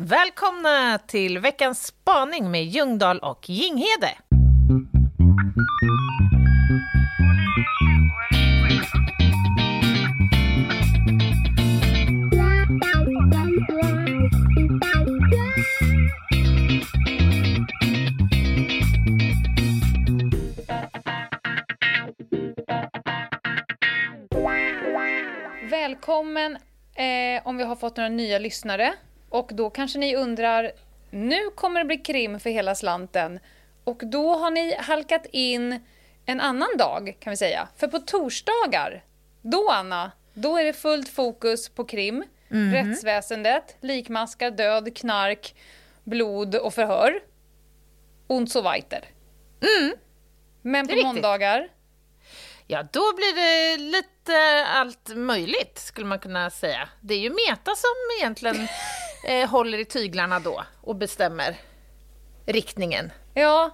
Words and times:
Välkomna 0.00 0.98
till 0.98 1.38
veckans 1.38 1.86
spaning 1.86 2.50
med 2.50 2.64
Ljungdahl 2.64 3.18
och 3.18 3.48
Jinghede. 3.48 4.10
Välkommen 25.70 26.56
eh, 26.94 27.46
om 27.46 27.56
vi 27.56 27.64
har 27.64 27.76
fått 27.76 27.96
några 27.96 28.08
nya 28.08 28.38
lyssnare. 28.38 28.94
Och 29.30 29.50
då 29.54 29.70
kanske 29.70 29.98
ni 29.98 30.16
undrar, 30.16 30.72
nu 31.10 31.50
kommer 31.50 31.80
det 31.80 31.86
bli 31.86 31.96
krim 31.98 32.40
för 32.40 32.50
hela 32.50 32.74
slanten. 32.74 33.40
Och 33.84 34.00
då 34.04 34.34
har 34.34 34.50
ni 34.50 34.74
halkat 34.78 35.26
in 35.32 35.80
en 36.26 36.40
annan 36.40 36.68
dag 36.78 37.16
kan 37.20 37.30
vi 37.30 37.36
säga. 37.36 37.68
För 37.76 37.86
på 37.88 37.98
torsdagar, 37.98 39.04
då 39.42 39.70
Anna, 39.70 40.12
då 40.34 40.56
är 40.56 40.64
det 40.64 40.72
fullt 40.72 41.08
fokus 41.08 41.68
på 41.68 41.84
krim, 41.84 42.24
Mhm. 42.50 42.72
rättsväsendet, 42.74 43.76
likmaskar, 43.80 44.50
död, 44.50 44.96
knark, 44.96 45.54
blod 46.04 46.54
och 46.54 46.74
förhör. 46.74 47.20
Und 48.26 48.50
so 48.52 48.60
weiter. 48.62 49.04
Men 50.62 50.74
Mm. 50.74 50.80
är 50.80 50.84
på 50.84 50.88
riktigt. 50.92 51.04
måndagar, 51.06 51.68
Ja, 52.70 52.82
då 52.92 53.14
blir 53.16 53.34
det 53.34 53.76
lite 53.82 54.66
allt 54.66 55.08
möjligt, 55.16 55.78
skulle 55.78 56.06
man 56.06 56.18
kunna 56.18 56.50
säga. 56.50 56.88
Det 57.00 57.14
är 57.14 57.18
ju 57.18 57.30
Meta 57.30 57.74
som 57.74 57.90
egentligen 58.20 58.56
eh, 59.24 59.48
håller 59.48 59.78
i 59.78 59.84
tyglarna 59.84 60.40
då 60.40 60.64
och 60.80 60.96
bestämmer 60.96 61.56
riktningen. 62.46 63.12
Ja, 63.34 63.70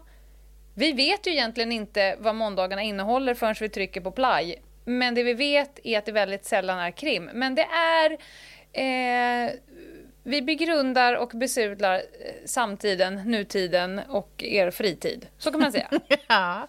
vi 0.75 0.93
vet 0.93 1.27
ju 1.27 1.31
egentligen 1.31 1.73
inte 1.73 2.17
vad 2.19 2.35
måndagarna 2.35 2.83
innehåller 2.83 3.35
förrän 3.35 3.55
vi 3.61 3.69
trycker 3.69 4.01
på 4.01 4.11
play. 4.11 4.63
Men 4.85 5.15
det 5.15 5.23
vi 5.23 5.35
vet 5.35 5.79
är 5.85 5.99
att 5.99 6.07
det 6.07 6.13
väldigt 6.13 6.45
sällan 6.45 6.79
är 6.79 6.91
krim. 6.91 7.31
Men 7.35 7.55
det 7.55 7.67
är... 7.67 8.19
Eh, 8.73 9.51
vi 10.27 10.43
begrundar 10.43 11.15
och 11.15 11.29
besudlar 11.35 11.95
eh, 11.95 12.01
samtiden, 12.45 13.15
nutiden 13.15 14.01
och 14.09 14.31
er 14.39 14.71
fritid. 14.71 15.27
Så 15.39 15.51
kan 15.51 15.61
man 15.61 15.73
säga. 15.73 15.89
Ja. 16.29 16.69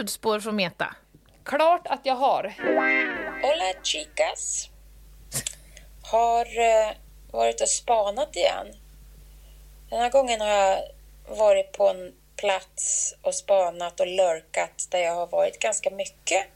ljudspår 0.00 0.40
från 0.40 0.56
Meta? 0.56 0.94
Klart 1.44 1.86
att 1.86 2.00
jag 2.02 2.14
har. 2.14 2.54
Hola 3.42 3.72
chicas! 3.82 4.68
Har 6.02 6.44
eh, 6.58 6.92
varit 7.30 7.60
och 7.60 7.68
spanat 7.68 8.36
igen. 8.36 8.66
Den 9.90 10.00
här 10.00 10.10
gången 10.10 10.40
har 10.40 10.48
jag 10.48 10.82
varit 11.28 11.72
på 11.72 11.88
en 11.88 12.12
plats 12.36 13.14
och 13.22 13.34
spanat 13.34 14.00
och 14.00 14.06
lurkat 14.06 14.86
där 14.90 14.98
jag 14.98 15.14
har 15.14 15.26
varit 15.26 15.58
ganska 15.58 15.90
mycket 15.90 16.46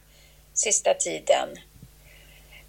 sista 0.54 0.94
tiden. 0.94 1.48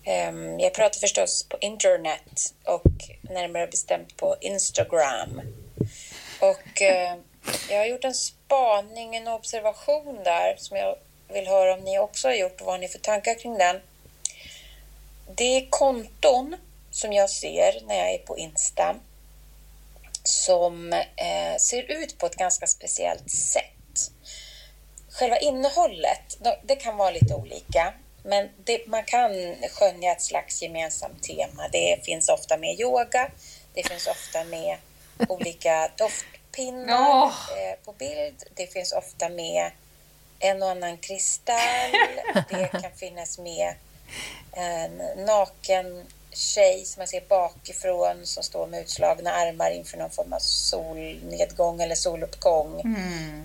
Ehm, 0.04 0.60
Jag 0.60 0.74
pratar 0.74 1.00
förstås 1.00 1.46
på 1.50 1.58
internet 1.62 2.54
och 2.64 2.92
närmare 3.22 3.68
bestämt 3.68 4.18
på 4.18 4.36
Instagram. 4.42 5.42
Och 6.40 6.82
eh, 6.82 7.18
jag 7.70 7.78
har 7.78 7.86
gjort 7.86 8.04
en 8.04 8.14
spaningen 8.46 9.28
en 9.28 9.34
observation 9.34 10.24
där 10.24 10.56
som 10.58 10.78
jag 10.78 10.96
vill 11.28 11.48
höra 11.48 11.74
om 11.74 11.80
ni 11.80 12.00
också 12.00 12.28
har 12.28 12.36
gjort 12.36 12.62
och 12.62 12.68
vad 12.68 12.80
ni 12.80 12.88
för 12.88 13.00
tankar 13.00 13.40
kring 13.40 13.58
den. 13.58 13.82
Det 15.36 15.58
är 15.58 15.68
konton 15.70 16.56
som 16.92 17.14
jag 17.14 17.30
ser 17.30 17.82
när 17.88 17.96
jag 17.96 18.14
är 18.14 18.18
på 18.18 18.38
Insta 18.38 18.96
som 20.24 20.94
eh, 20.94 21.58
ser 21.60 21.92
ut 21.92 22.18
på 22.18 22.26
ett 22.26 22.36
ganska 22.36 22.68
speciellt 22.68 23.32
sätt. 23.32 24.12
Själva 25.10 25.38
innehållet, 25.38 26.38
det 26.64 26.76
kan 26.76 26.98
vara 26.98 27.12
lite 27.12 27.34
olika, 27.34 27.94
men 28.24 28.50
det, 28.64 28.88
man 28.88 29.04
kan 29.04 29.32
skönja 29.72 30.12
ett 30.12 30.22
slags 30.22 30.62
gemensamt 30.62 31.24
tema. 31.24 31.68
Det 31.72 32.06
finns 32.06 32.30
ofta 32.30 32.58
med 32.58 32.80
yoga, 32.80 33.32
det 33.74 33.88
finns 33.88 34.08
ofta 34.08 34.44
med 34.44 34.78
olika 35.30 35.92
doft... 35.98 36.26
Ja. 36.88 37.34
eh, 37.52 37.86
på 37.86 37.92
bild, 37.92 38.44
det 38.56 38.68
finns 38.68 38.92
ofta 38.92 39.30
med 39.30 39.72
en 40.40 40.64
och 40.64 40.70
annan 40.70 40.98
kristall, 40.98 41.92
det 42.50 42.68
kan 42.68 42.92
finnas 42.96 43.40
med 43.40 43.74
en 44.52 45.26
naken 45.26 46.06
tjej 46.32 46.86
som 46.86 47.00
man 47.00 47.08
ser 47.08 47.22
bakifrån 47.30 48.26
som 48.26 48.44
står 48.44 48.68
med 48.68 48.82
utslagna 48.82 49.32
armar 49.32 49.72
inför 49.72 49.98
någon 49.98 50.10
form 50.10 50.34
av 50.34 50.40
solnedgång 50.40 51.82
eller 51.82 51.96
soluppgång. 51.96 52.82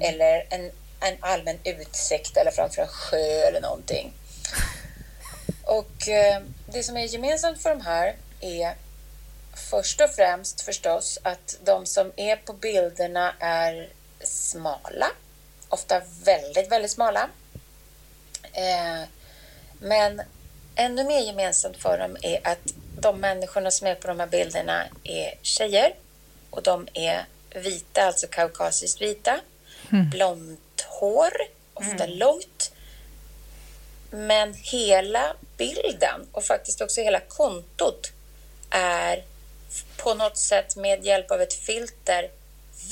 Eller 0.01 0.47
en, 0.51 0.71
en 1.01 1.17
allmän 1.21 1.59
utsikt 1.65 2.37
eller 2.37 2.51
framför 2.51 2.83
en 2.83 2.89
sjö 2.89 3.49
eller 3.49 3.61
någonting. 3.61 4.13
Och 5.65 6.09
eh, 6.09 6.43
det 6.67 6.83
som 6.83 6.97
är 6.97 7.05
gemensamt 7.05 7.63
för 7.63 7.71
de 7.71 7.81
här 7.81 8.17
är 8.41 8.75
först 9.71 10.01
och 10.01 10.11
främst 10.11 10.61
förstås 10.61 11.19
att 11.23 11.59
de 11.65 11.87
som 11.87 12.13
är 12.17 12.37
på 12.37 12.53
bilderna 12.53 13.35
är 13.39 13.89
smala. 14.21 15.11
Ofta 15.69 16.03
väldigt, 16.25 16.73
väldigt 16.73 16.91
smala. 16.91 17.29
Eh, 18.53 19.09
men 19.81 20.23
ännu 20.75 21.05
mer 21.05 21.21
gemensamt 21.21 21.77
för 21.77 21.99
dem 21.99 22.17
är 22.23 22.49
att 22.49 22.75
de 22.99 23.21
människorna 23.21 23.71
som 23.71 23.87
är 23.87 23.95
på 23.95 24.09
de 24.09 24.21
här 24.21 24.27
bilderna 24.27 24.85
är 25.05 25.35
tjejer 25.43 25.95
och 26.51 26.63
de 26.63 26.89
är 26.95 27.27
vita, 27.55 28.03
alltså 28.03 28.27
kaukasiskt 28.27 29.03
vita. 29.03 29.41
Blont 30.11 30.87
hår, 30.89 31.33
ofta 31.75 32.07
långt. 32.07 32.73
Men 34.11 34.55
hela 34.55 35.35
bilden 35.57 36.29
och 36.33 36.45
faktiskt 36.45 36.81
också 36.81 37.01
hela 37.01 37.21
kontot 37.21 38.13
är 38.71 39.25
på 39.97 40.15
något 40.15 40.39
sätt 40.39 40.77
med 40.77 41.05
hjälp 41.05 41.31
av 41.31 41.41
ett 41.43 41.55
filter 41.55 42.31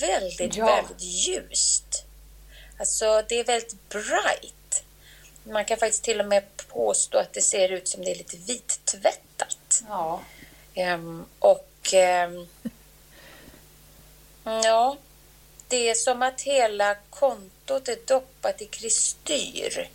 väldigt, 0.01 0.57
Ja. 0.57 0.67
väldigt 0.67 1.03
ljust. 1.03 2.05
Alltså 2.79 3.23
det 3.29 3.35
är 3.41 3.45
väldigt 3.45 3.89
bright. 3.89 4.83
Man 5.43 5.65
kan 5.65 5.79
faktiskt 5.79 6.05
till 6.05 6.21
och 6.21 6.27
med 6.27 6.43
påstå 6.69 7.19
att 7.19 7.33
det 7.33 7.41
ser 7.41 7.69
ut 7.69 7.89
som 7.89 8.05
det 8.05 8.11
är 8.11 8.15
lite 8.15 8.37
vittvättat. 8.37 9.83
Ja. 9.89 10.21
Ehm, 10.75 11.25
och 11.39 11.69
ehm, 11.93 12.49
ja, 14.45 14.97
det 15.69 15.89
är 15.89 15.95
som 15.95 16.23
att 16.23 16.41
hela 16.41 16.97
kontot 17.11 17.89
är 17.89 17.99
doppat 18.07 18.63
i 18.63 18.67
kristyr. 18.67 19.89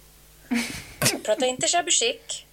Jag 1.11 1.23
pratar 1.23 1.45
inte 1.45 1.67
shabby 1.67 1.91
chic. 1.91 2.43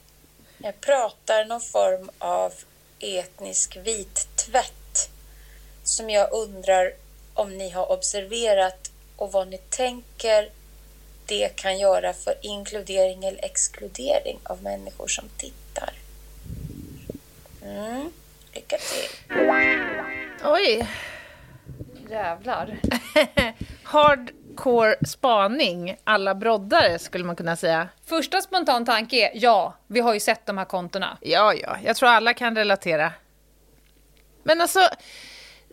Jag 0.59 0.81
pratar 0.81 1.45
någon 1.45 1.61
form 1.61 2.11
av 2.19 2.53
etnisk 3.01 3.77
vittvätt 3.77 5.11
som 5.83 6.11
jag 6.11 6.33
undrar 6.33 6.93
om 7.35 7.59
ni 7.59 7.71
har 7.71 7.93
observerat 7.93 8.91
och 9.17 9.33
vad 9.33 9.49
ni 9.49 9.59
tänker 9.59 10.51
det 11.27 11.57
kan 11.57 11.79
göra 11.79 12.13
för 12.13 12.35
inkludering 12.43 13.25
eller 13.25 13.45
exkludering 13.45 14.39
av 14.43 14.63
människor 14.63 15.09
som 15.09 15.25
tittar. 15.37 15.93
Mm. 17.63 18.13
Lycka 18.53 18.79
till! 18.79 19.37
Oj, 20.45 20.89
Jävlar. 22.11 22.81
hardcore 24.61 24.97
spaning 25.07 25.97
alla 26.05 26.35
broddare 26.35 26.99
skulle 26.99 27.25
man 27.25 27.37
kunna 27.37 27.57
säga. 27.57 27.89
Första 28.07 28.41
spontan 28.41 28.85
tanke 28.85 29.17
är 29.17 29.31
ja, 29.35 29.75
vi 29.87 30.01
har 30.01 30.15
ju 30.15 30.21
sett 30.21 30.47
de 30.47 30.59
här 30.59 30.65
kontona. 30.65 31.19
Ja, 31.21 31.55
ja, 31.55 31.77
jag 31.85 31.97
tror 31.97 32.09
alla 32.09 32.35
kan 32.35 32.57
relatera. 32.57 33.13
Men 34.43 34.61
alltså, 34.61 34.81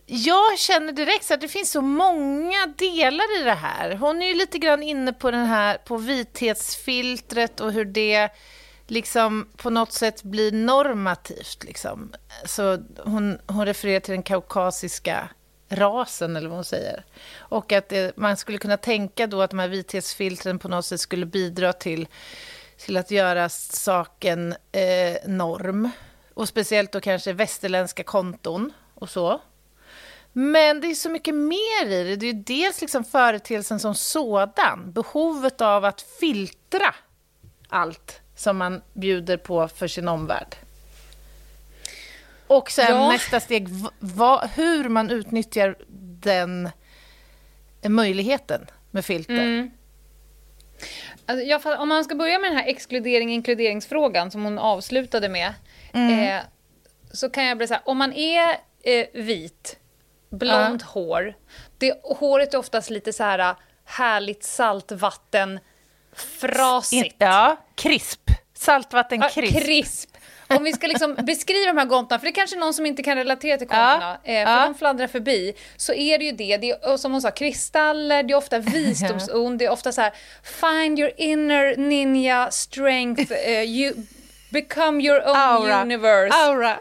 jag 0.06 0.58
känner 0.58 0.92
direkt 0.92 1.24
så 1.24 1.34
att 1.34 1.40
det 1.40 1.48
finns 1.48 1.70
så 1.70 1.82
många 1.82 2.66
delar 2.76 3.40
i 3.40 3.44
det 3.44 3.54
här. 3.54 3.96
Hon 3.96 4.22
är 4.22 4.26
ju 4.26 4.34
lite 4.34 4.58
grann 4.58 4.82
inne 4.82 5.12
på 5.12 5.30
den 5.30 5.46
här, 5.46 5.78
på 5.78 5.96
vithetsfiltret 5.96 7.60
och 7.60 7.72
hur 7.72 7.84
det 7.84 8.28
liksom 8.86 9.48
på 9.56 9.70
något 9.70 9.92
sätt 9.92 10.22
blir 10.22 10.52
normativt. 10.52 11.64
Liksom. 11.64 12.12
Så 12.44 12.78
hon, 13.04 13.38
hon 13.46 13.66
refererar 13.66 14.00
till 14.00 14.14
den 14.14 14.22
kaukasiska 14.22 15.28
rasen, 15.68 16.36
eller 16.36 16.48
vad 16.48 16.56
hon 16.56 16.64
säger. 16.64 17.04
Och 17.38 17.72
att 17.72 17.88
det, 17.88 18.16
man 18.16 18.36
skulle 18.36 18.58
kunna 18.58 18.76
tänka 18.76 19.26
då 19.26 19.42
att 19.42 19.50
de 19.50 19.58
här 19.58 19.68
vithetsfiltren 19.68 20.58
på 20.58 20.68
något 20.68 20.84
sätt 20.84 21.00
skulle 21.00 21.26
bidra 21.26 21.72
till, 21.72 22.08
till 22.76 22.96
att 22.96 23.10
göra 23.10 23.48
saken 23.48 24.54
eh, 24.72 25.16
norm. 25.26 25.90
Och 26.34 26.48
speciellt 26.48 26.92
då 26.92 27.00
kanske 27.00 27.32
västerländska 27.32 28.02
konton 28.02 28.72
och 28.94 29.10
så. 29.10 29.40
Men 30.32 30.80
det 30.80 30.86
är 30.86 30.94
så 30.94 31.10
mycket 31.10 31.34
mer 31.34 31.86
i 31.86 32.04
det. 32.04 32.16
Det 32.16 32.26
är 32.26 32.32
dels 32.32 32.80
liksom 32.80 33.04
företeelsen 33.04 33.80
som 33.80 33.94
sådan, 33.94 34.92
behovet 34.92 35.60
av 35.60 35.84
att 35.84 36.00
filtra 36.00 36.94
allt 37.68 38.20
som 38.36 38.56
man 38.56 38.82
bjuder 38.92 39.36
på 39.36 39.68
för 39.68 39.88
sin 39.88 40.08
omvärld. 40.08 40.56
Och 42.48 42.70
sen 42.70 42.96
ja. 42.96 43.12
nästa 43.12 43.40
steg, 43.40 43.68
va, 43.98 44.48
hur 44.54 44.88
man 44.88 45.10
utnyttjar 45.10 45.76
den 46.20 46.70
möjligheten 47.88 48.66
med 48.90 49.04
filter. 49.04 49.34
Mm. 49.34 49.70
Alltså, 51.26 51.44
jag, 51.44 51.80
om 51.80 51.88
man 51.88 52.04
ska 52.04 52.14
börja 52.14 52.38
med 52.38 52.50
den 52.50 52.58
här 52.58 52.68
exkludering 52.68 53.32
inkluderingsfrågan 53.32 54.30
som 54.30 54.44
hon 54.44 54.58
avslutade 54.58 55.28
med. 55.28 55.54
Mm. 55.92 56.20
Eh, 56.20 56.42
så 57.12 57.30
kan 57.30 57.44
jag 57.44 57.58
bli 57.58 57.66
så 57.66 57.74
här, 57.74 57.82
om 57.86 57.98
man 57.98 58.12
är 58.12 58.48
eh, 58.82 59.06
vit, 59.12 59.78
blont 60.30 60.82
uh. 60.82 60.88
hår, 60.88 61.34
det, 61.78 62.00
håret 62.02 62.54
är 62.54 62.58
oftast 62.58 62.90
lite 62.90 63.12
så 63.12 63.24
här 63.24 63.56
härligt 63.84 64.44
saltvatten, 64.44 65.60
frasigt. 66.12 67.16
Ja, 67.18 67.56
krisp. 67.74 68.30
Saltvatten 68.54 69.22
krisp. 69.34 69.54
Ja, 69.54 69.60
krisp. 69.60 70.16
Om 70.48 70.64
vi 70.64 70.72
ska 70.72 70.86
liksom 70.86 71.14
beskriva 71.14 71.66
de 71.66 71.78
här 71.78 71.88
kontona, 71.88 72.18
för 72.18 72.26
det 72.26 72.30
är 72.30 72.34
kanske 72.34 72.56
någon 72.56 72.74
som 72.74 72.86
inte 72.86 73.02
kan 73.02 73.16
relatera 73.16 73.58
till 73.58 73.68
kontona, 73.68 74.18
ja, 74.24 74.32
eh, 74.32 74.46
för 74.46 74.52
ja. 74.52 74.64
de 74.64 74.74
fladdrar 74.74 75.06
förbi, 75.06 75.54
så 75.76 75.94
är 75.94 76.18
det 76.18 76.24
ju 76.24 76.32
det, 76.32 76.56
det 76.56 76.70
är, 76.70 76.96
som 76.96 77.12
hon 77.12 77.22
sa, 77.22 77.30
kristaller, 77.30 78.22
det 78.22 78.32
är 78.32 78.36
ofta 78.36 78.58
visdomsord, 78.58 79.58
det 79.58 79.64
är 79.64 79.70
ofta 79.70 79.92
så 79.92 80.00
här, 80.00 80.12
find 80.42 80.98
your 80.98 81.12
inner 81.16 81.76
ninja 81.76 82.50
strength, 82.50 83.32
uh, 83.32 83.64
you 83.64 83.94
become 84.50 85.04
your 85.04 85.28
own 85.28 85.36
aura. 85.36 85.82
universe. 85.82 86.36
Aura. 86.36 86.78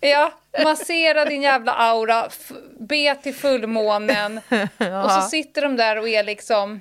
Ja, 0.00 0.32
massera 0.64 1.24
din 1.24 1.42
jävla 1.42 1.72
aura, 1.72 2.28
be 2.78 3.14
till 3.14 3.34
fullmånen 3.34 4.40
ja. 4.78 5.04
och 5.04 5.10
så 5.10 5.20
sitter 5.28 5.62
de 5.62 5.76
där 5.76 5.98
och 5.98 6.08
är 6.08 6.24
liksom... 6.24 6.80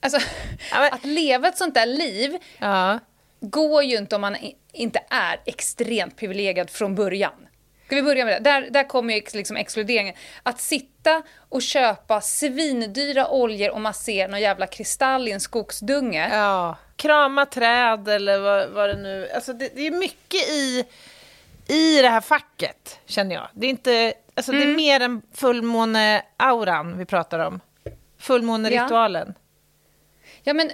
Alltså, 0.00 0.20
ja, 0.70 0.80
men... 0.80 0.92
att 0.92 1.04
leva 1.04 1.48
ett 1.48 1.56
sånt 1.56 1.74
där 1.74 1.86
liv 1.86 2.38
ja 2.58 2.98
går 3.40 3.82
ju 3.82 3.96
inte 3.96 4.14
om 4.14 4.20
man 4.20 4.36
inte 4.72 5.00
är 5.10 5.40
extremt 5.44 6.16
privilegierad 6.16 6.70
från 6.70 6.94
början. 6.94 7.46
Ska 7.86 7.96
vi 7.96 8.02
börja 8.02 8.24
med 8.24 8.42
det? 8.42 8.50
Där, 8.50 8.70
där 8.70 8.88
kommer 8.88 9.14
ju 9.14 9.22
liksom 9.32 9.56
exkluderingen. 9.56 10.14
Att 10.42 10.60
sitta 10.60 11.22
och 11.48 11.62
köpa 11.62 12.20
svindyra 12.20 13.28
oljor 13.28 13.70
och 13.70 13.80
massera 13.80 14.28
någon 14.28 14.40
jävla 14.40 14.66
kristall 14.66 15.28
i 15.28 15.32
en 15.32 15.40
skogsdunge. 15.40 16.28
Ja, 16.32 16.76
krama 16.96 17.46
träd 17.46 18.08
eller 18.08 18.38
vad, 18.38 18.68
vad 18.68 18.88
det 18.88 18.96
nu... 18.96 19.30
Alltså 19.34 19.52
det, 19.52 19.70
det, 19.74 19.86
är 19.86 19.90
mycket 19.90 20.48
i, 20.48 20.84
i 21.68 22.02
det 22.02 22.08
här 22.08 22.20
facket, 22.20 23.00
känner 23.06 23.34
jag. 23.34 23.48
Det 23.52 23.66
är, 23.66 23.70
inte, 23.70 24.14
alltså 24.34 24.52
mm. 24.52 24.60
det 24.60 24.64
är 24.64 24.68
mm. 24.68 24.76
mer 24.76 25.00
än 25.00 25.22
fullmåne-auran 25.34 26.98
vi 26.98 27.04
pratar 27.04 27.38
om. 27.38 27.60
Fullmåneritualen. 28.18 29.34
Ja. 29.36 29.42
ja, 30.42 30.54
men 30.54 30.70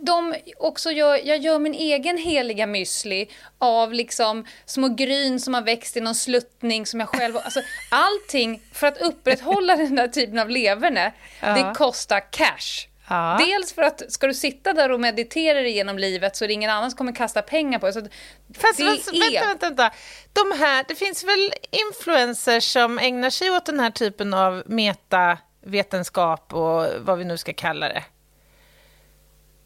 de 0.00 0.34
också 0.56 0.90
gör, 0.90 1.20
jag 1.24 1.38
gör 1.38 1.58
min 1.58 1.74
egen 1.74 2.18
heliga 2.18 2.66
müsli 2.66 3.28
av 3.58 3.92
liksom 3.92 4.46
små 4.64 4.88
gryn 4.88 5.40
som 5.40 5.54
har 5.54 5.62
växt 5.62 5.96
i 5.96 6.00
någon 6.00 6.14
sluttning 6.14 6.86
som 6.86 7.00
jag 7.00 7.08
själv... 7.08 7.36
Alltså, 7.36 7.60
allting 7.90 8.62
för 8.72 8.86
att 8.86 8.98
upprätthålla 8.98 9.76
den 9.76 9.94
där 9.94 10.08
typen 10.08 10.38
av 10.38 10.50
leverne, 10.50 11.12
ja. 11.40 11.48
det 11.48 11.74
kostar 11.74 12.32
cash. 12.32 12.88
Ja. 13.08 13.40
Dels 13.46 13.72
för 13.72 13.82
att 13.82 14.12
ska 14.12 14.26
du 14.26 14.34
sitta 14.34 14.72
där 14.72 14.92
och 14.92 15.00
meditera 15.00 15.60
igenom 15.60 15.98
livet 15.98 16.36
så 16.36 16.44
är 16.44 16.48
det 16.48 16.54
ingen 16.54 16.70
annan 16.70 16.90
som 16.90 16.98
kommer 16.98 17.12
kasta 17.12 17.42
pengar 17.42 17.78
på 17.78 17.86
det. 17.86 17.92
Så 17.92 18.00
Fast, 18.00 18.78
det 18.78 18.84
fast, 18.84 19.12
är... 19.12 19.20
vänta, 19.20 19.46
vänta, 19.46 19.66
vänta. 19.66 19.90
De 20.32 20.58
här, 20.58 20.84
det 20.88 20.94
finns 20.94 21.24
väl 21.24 21.52
influencers 21.70 22.72
som 22.72 22.98
ägnar 22.98 23.30
sig 23.30 23.50
åt 23.50 23.66
den 23.66 23.80
här 23.80 23.90
typen 23.90 24.34
av 24.34 24.62
metavetenskap 24.66 26.54
och 26.54 26.86
vad 26.98 27.18
vi 27.18 27.24
nu 27.24 27.36
ska 27.36 27.52
kalla 27.52 27.88
det. 27.88 28.04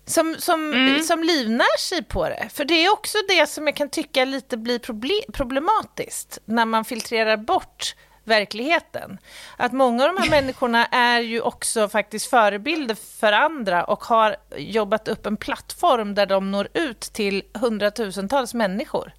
Som, 0.04 0.36
som, 0.38 0.72
mm. 0.72 1.02
som 1.02 1.22
livnär 1.22 1.78
sig 1.78 2.04
på 2.04 2.28
det. 2.28 2.48
För 2.52 2.64
det 2.64 2.74
är 2.74 2.92
också 2.92 3.18
det 3.28 3.46
som 3.46 3.66
jag 3.66 3.76
kan 3.76 3.88
tycka 3.88 4.24
lite 4.24 4.56
blir 4.56 5.32
problematiskt 5.32 6.38
när 6.44 6.64
man 6.64 6.84
filtrerar 6.84 7.36
bort 7.36 7.94
verkligheten. 8.24 9.18
Att 9.56 9.72
många 9.72 10.04
av 10.04 10.14
de 10.14 10.22
här 10.22 10.30
människorna 10.42 10.86
är 10.86 11.20
ju 11.20 11.40
också 11.40 11.88
faktiskt 11.88 12.26
förebilder 12.26 12.94
för 12.94 13.32
andra 13.32 13.84
och 13.84 14.04
har 14.04 14.36
jobbat 14.56 15.08
upp 15.08 15.26
en 15.26 15.36
plattform 15.36 16.14
där 16.14 16.26
de 16.26 16.50
når 16.50 16.68
ut 16.74 17.00
till 17.00 17.42
hundratusentals 17.54 18.54
människor. 18.54 19.12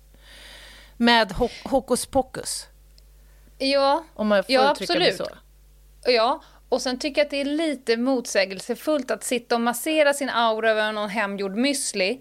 Med 0.97 1.31
ho 1.31 1.49
hokus 1.63 2.05
pokus. 2.05 2.67
Ja, 3.57 4.03
om 4.13 4.27
man 4.27 4.43
får 4.43 4.53
ja 4.53 4.69
absolut. 4.69 5.17
Det 5.17 5.25
så. 5.25 5.29
Ja, 6.05 6.41
och 6.73 6.81
sen 6.81 6.99
tycker 6.99 7.21
jag 7.21 7.25
att 7.25 7.31
det 7.31 7.41
är 7.41 7.45
lite 7.45 7.97
motsägelsefullt 7.97 9.11
att 9.11 9.23
sitta 9.23 9.55
och 9.55 9.61
massera 9.61 10.13
sin 10.13 10.29
aura 10.29 10.71
över 10.71 10.91
någon 10.91 11.09
hemgjord 11.09 11.55
müsli 11.57 12.19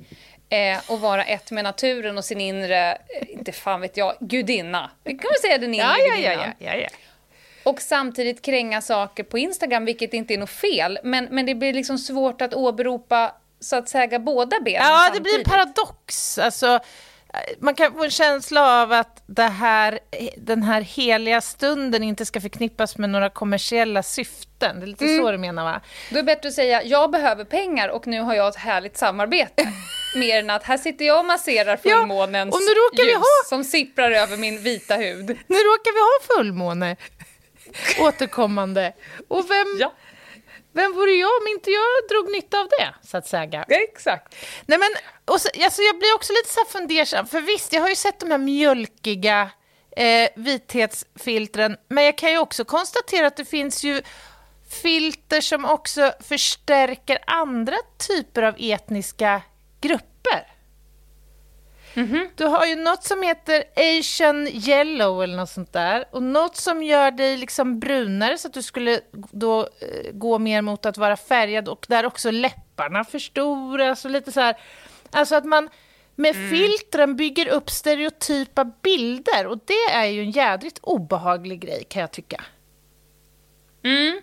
eh, 0.48 0.80
och 0.90 1.00
vara 1.00 1.24
ett 1.24 1.50
med 1.50 1.64
naturen 1.64 2.18
och 2.18 2.24
sin 2.24 2.40
inre, 2.40 2.92
eh, 2.92 2.98
inte 3.28 3.52
fan 3.52 3.80
vet 3.80 3.96
jag, 3.96 4.14
gudinna. 4.20 4.90
Det 5.02 5.10
kan 5.10 5.30
man 5.30 5.40
säga 5.40 5.58
den 5.58 5.74
inre 5.74 5.86
ja, 5.86 5.96
ja, 5.98 6.14
gudinnan. 6.16 6.52
Ja, 6.58 6.74
ja, 6.74 6.76
ja, 6.76 6.88
och 7.64 7.80
samtidigt 7.80 8.42
kränga 8.42 8.80
saker 8.80 9.24
på 9.24 9.38
Instagram, 9.38 9.84
vilket 9.84 10.14
inte 10.14 10.34
är 10.34 10.38
något 10.38 10.50
fel. 10.50 10.98
Men, 11.04 11.28
men 11.30 11.46
det 11.46 11.54
blir 11.54 11.72
liksom 11.72 11.98
svårt 11.98 12.42
att 12.42 12.54
åberopa 12.54 13.34
så 13.60 13.76
att 13.76 13.88
säga 13.88 14.18
båda 14.18 14.60
benen 14.60 14.88
Ja, 14.88 14.98
samtidigt. 14.98 15.14
det 15.14 15.20
blir 15.30 15.38
en 15.38 15.44
paradox. 15.44 16.38
Alltså, 16.38 16.80
man 17.58 17.74
kan 17.74 17.92
få 17.92 18.04
en 18.04 18.10
känsla 18.10 18.82
av 18.82 18.92
att 18.92 19.22
det 19.26 19.42
här, 19.42 19.98
den 20.36 20.62
här 20.62 20.80
heliga 20.80 21.40
stunden 21.40 22.02
inte 22.02 22.26
ska 22.26 22.40
förknippas 22.40 22.98
med 22.98 23.10
några 23.10 23.30
kommersiella 23.30 24.02
syften. 24.02 24.80
Det 24.80 24.84
är 24.84 24.86
lite 24.86 25.04
mm. 25.04 25.22
så 25.22 25.30
du 25.30 25.38
menar 25.38 25.64
va? 25.64 25.80
Då 26.10 26.16
är 26.16 26.22
det 26.22 26.26
bättre 26.26 26.48
att 26.48 26.54
säga, 26.54 26.82
jag 26.82 27.10
behöver 27.10 27.44
pengar 27.44 27.88
och 27.88 28.06
nu 28.06 28.20
har 28.20 28.34
jag 28.34 28.48
ett 28.48 28.56
härligt 28.56 28.96
samarbete. 28.96 29.72
Mer 30.16 30.38
än 30.38 30.50
att 30.50 30.64
här 30.64 30.76
sitter 30.78 31.04
jag 31.04 31.18
och 31.18 31.24
masserar 31.24 31.76
fullmånens 31.76 32.54
ja, 32.96 33.04
ljus 33.04 33.16
ha... 33.16 33.48
som 33.48 33.64
sipprar 33.64 34.10
över 34.10 34.36
min 34.36 34.62
vita 34.62 34.96
hud. 34.96 35.26
Nu 35.26 35.56
råkar 35.56 35.92
vi 35.92 36.00
ha 36.00 36.36
fullmåne 36.36 36.96
återkommande. 38.00 38.92
Och 39.28 39.50
vem, 39.50 39.66
ja. 39.80 39.92
Vem 40.72 40.92
vore 40.92 41.12
jag 41.12 41.30
om 41.42 41.48
inte 41.48 41.70
jag 41.70 42.08
drog 42.08 42.32
nytta 42.32 42.60
av 42.60 42.68
det, 42.68 42.94
så 43.08 43.16
att 43.16 43.26
säga? 43.26 43.64
Exakt. 43.68 44.34
Nej, 44.66 44.78
men, 44.78 44.88
och 45.24 45.40
så, 45.40 45.48
alltså, 45.64 45.82
jag 45.82 45.98
blir 45.98 46.14
också 46.14 46.32
lite 46.32 46.48
så 46.48 46.64
fundersam, 46.78 47.26
för 47.26 47.40
visst, 47.40 47.72
jag 47.72 47.80
har 47.80 47.88
ju 47.88 47.94
sett 47.94 48.20
de 48.20 48.30
här 48.30 48.38
mjölkiga 48.38 49.50
eh, 49.96 50.28
vithetsfiltren, 50.36 51.76
men 51.88 52.04
jag 52.04 52.18
kan 52.18 52.30
ju 52.30 52.38
också 52.38 52.64
konstatera 52.64 53.26
att 53.26 53.36
det 53.36 53.44
finns 53.44 53.84
ju 53.84 54.02
filter 54.82 55.40
som 55.40 55.64
också 55.64 56.12
förstärker 56.20 57.18
andra 57.26 57.76
typer 58.08 58.42
av 58.42 58.54
etniska 58.58 59.42
grupper. 59.80 60.51
Mm 61.94 62.08
-hmm. 62.08 62.28
Du 62.34 62.44
har 62.44 62.66
ju 62.66 62.76
något 62.76 63.04
som 63.04 63.22
heter 63.22 63.64
Asian 63.76 64.48
yellow 64.48 65.22
eller 65.22 65.36
något 65.36 65.50
sånt 65.50 65.72
där. 65.72 66.04
Och 66.10 66.22
något 66.22 66.56
som 66.56 66.82
gör 66.82 67.10
dig 67.10 67.36
liksom 67.36 67.80
brunare 67.80 68.38
så 68.38 68.48
att 68.48 68.54
du 68.54 68.62
skulle 68.62 69.00
då 69.30 69.60
eh, 69.60 70.12
gå 70.12 70.38
mer 70.38 70.62
mot 70.62 70.86
att 70.86 70.98
vara 70.98 71.16
färgad 71.16 71.68
och 71.68 71.86
där 71.88 72.06
också 72.06 72.30
läpparna 72.30 73.04
förstoras 73.04 74.04
och 74.04 74.10
lite 74.10 74.32
så 74.32 74.40
här. 74.40 74.56
Alltså 75.10 75.34
att 75.34 75.44
man 75.44 75.68
med 76.14 76.36
mm. 76.36 76.50
filtren 76.50 77.16
bygger 77.16 77.48
upp 77.48 77.70
stereotypa 77.70 78.64
bilder 78.64 79.46
och 79.46 79.58
det 79.64 79.94
är 79.94 80.06
ju 80.06 80.20
en 80.20 80.30
jädrigt 80.30 80.78
obehaglig 80.82 81.60
grej 81.60 81.84
kan 81.88 82.00
jag 82.00 82.10
tycka. 82.10 82.44
Mm. 83.84 84.20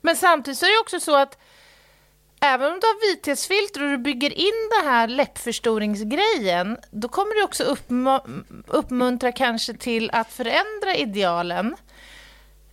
Men 0.00 0.16
samtidigt 0.16 0.58
så 0.58 0.66
är 0.66 0.70
det 0.70 0.80
också 0.80 1.00
så 1.00 1.16
att 1.16 1.38
även 2.42 2.72
om 2.72 2.80
du 2.80 2.86
har 2.86 3.10
vithetsfilter 3.10 3.82
och 3.82 3.90
du 3.90 3.98
bygger 3.98 4.38
in 4.38 4.68
det 4.70 4.88
här 4.88 5.08
läppförstoringsgrejen, 5.08 6.78
då 6.90 7.08
kommer 7.08 7.40
det 7.40 7.44
också 7.44 7.76
uppmuntra 8.66 9.32
kanske 9.32 9.74
till 9.74 10.10
att 10.10 10.32
förändra 10.32 10.96
idealen 10.96 11.76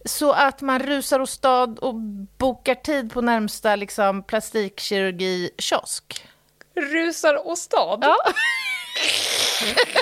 så 0.06 0.32
att 0.32 0.62
man 0.62 0.80
rusar 0.80 1.20
åstad 1.20 1.76
och 1.82 1.96
bokar 2.38 2.76
tid 2.76 3.14
på 3.14 3.22
närmsta 3.22 3.76
liksom, 3.76 4.24
plastikkirurgi-kiosk. 4.24 6.24
Rusar 6.76 7.48
åstad? 7.48 8.00
Ja. 8.02 8.16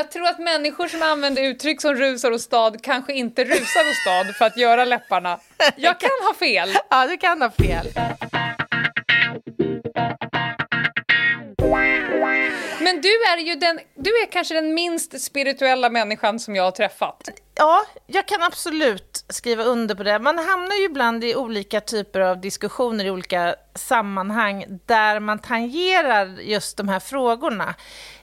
Jag 0.00 0.10
tror 0.10 0.26
att 0.26 0.38
människor 0.38 0.88
som 0.88 1.02
använder 1.02 1.42
uttryck 1.42 1.80
som 1.80 1.94
rusar 1.94 2.30
och 2.30 2.40
stad 2.40 2.82
kanske 2.82 3.12
inte 3.12 3.44
rusar 3.44 3.80
och 3.80 3.96
stad 3.96 4.36
för 4.38 4.44
att 4.44 4.56
göra 4.56 4.84
läpparna. 4.84 5.40
Jag 5.76 6.00
kan 6.00 6.10
ha 6.26 6.34
fel. 6.34 6.68
Ja, 6.90 7.06
du 7.06 7.16
kan 7.16 7.42
ha 7.42 7.50
fel. 7.50 7.86
Men 12.80 13.00
du 13.00 13.08
är 13.08 13.38
ju 13.38 13.54
den, 13.54 13.80
du 13.94 14.10
är 14.10 14.32
kanske 14.32 14.54
den 14.54 14.74
minst 14.74 15.20
spirituella 15.20 15.90
människan 15.90 16.40
som 16.40 16.56
jag 16.56 16.64
har 16.64 16.70
träffat. 16.70 17.30
Ja, 17.60 17.84
jag 18.06 18.28
kan 18.28 18.42
absolut 18.42 19.24
skriva 19.28 19.64
under 19.64 19.94
på 19.94 20.02
det. 20.02 20.18
Man 20.18 20.38
hamnar 20.38 20.76
ju 20.76 20.84
ibland 20.84 21.24
i 21.24 21.34
olika 21.34 21.80
typer 21.80 22.20
av 22.20 22.40
diskussioner 22.40 23.04
i 23.04 23.10
olika 23.10 23.54
sammanhang 23.74 24.64
där 24.86 25.20
man 25.20 25.38
tangerar 25.38 26.26
just 26.26 26.76
de 26.76 26.88
här 26.88 27.00
frågorna. 27.00 27.74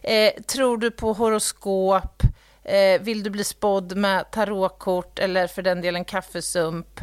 Eh, 0.02 0.34
tror 0.44 0.78
du 0.78 0.92
på 0.92 1.14
horoskop? 1.14 2.24
Eh, 2.64 3.02
vill 3.02 3.24
du 3.24 3.30
bli 3.30 3.44
spådd 3.44 3.98
med 3.98 4.32
tarotkort 4.32 5.20
eller 5.20 5.48
för 5.48 5.62
den 5.62 5.82
delen 5.82 6.06
kaffesump? 6.06 7.00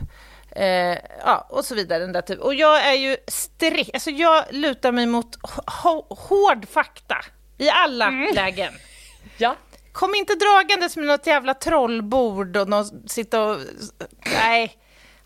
Eh, 0.51 0.99
ja, 1.25 1.47
och 1.51 1.65
så 1.65 1.75
vidare. 1.75 1.99
Den 1.99 2.13
där 2.13 2.23
typ. 2.23 2.41
Och 2.41 2.55
jag 2.55 2.87
är 2.87 2.95
ju 2.95 3.17
strikt, 3.27 3.91
alltså 3.95 4.11
jag 4.11 4.45
lutar 4.51 4.93
mig 4.93 5.07
mot 5.07 5.37
hård 6.09 6.69
fakta 6.71 7.17
i 7.59 7.71
alla 7.71 8.07
mm. 8.07 8.35
lägen. 8.35 8.73
Ja. 9.39 9.57
Kom 9.95 10.15
inte 10.15 10.35
dragandes 10.35 10.97
med 10.97 11.07
något 11.07 11.27
jävla 11.27 11.55
trollbord 11.55 12.57
och 12.57 12.69
någon, 12.69 13.09
sitta 13.09 13.45
och... 13.45 13.61
Nej, 14.27 14.79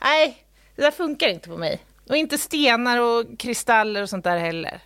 nej, 0.02 0.44
det 0.76 0.82
där 0.82 0.90
funkar 0.90 1.28
inte 1.28 1.48
på 1.48 1.56
mig. 1.56 1.80
Och 2.08 2.16
inte 2.16 2.38
stenar 2.38 2.98
och 2.98 3.38
kristaller 3.38 4.02
och 4.02 4.08
sånt 4.08 4.24
där 4.24 4.38
heller. 4.38 4.80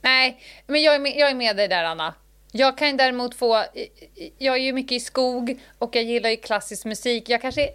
Nej, 0.00 0.40
men 0.66 0.82
jag 0.82 0.94
är 0.94 0.98
med, 0.98 1.16
jag 1.16 1.30
är 1.30 1.34
med 1.34 1.56
dig 1.56 1.68
där, 1.68 1.84
Anna. 1.84 2.14
Jag 2.52 2.78
kan 2.78 2.96
däremot 2.96 3.34
få... 3.34 3.64
Jag 4.38 4.54
är 4.54 4.60
ju 4.60 4.72
mycket 4.72 4.92
i 4.92 5.00
skog 5.00 5.60
och 5.78 5.96
jag 5.96 6.04
gillar 6.04 6.30
ju 6.30 6.36
klassisk 6.36 6.84
musik. 6.84 7.28
Jag 7.28 7.42
kanske 7.42 7.62
är 7.62 7.74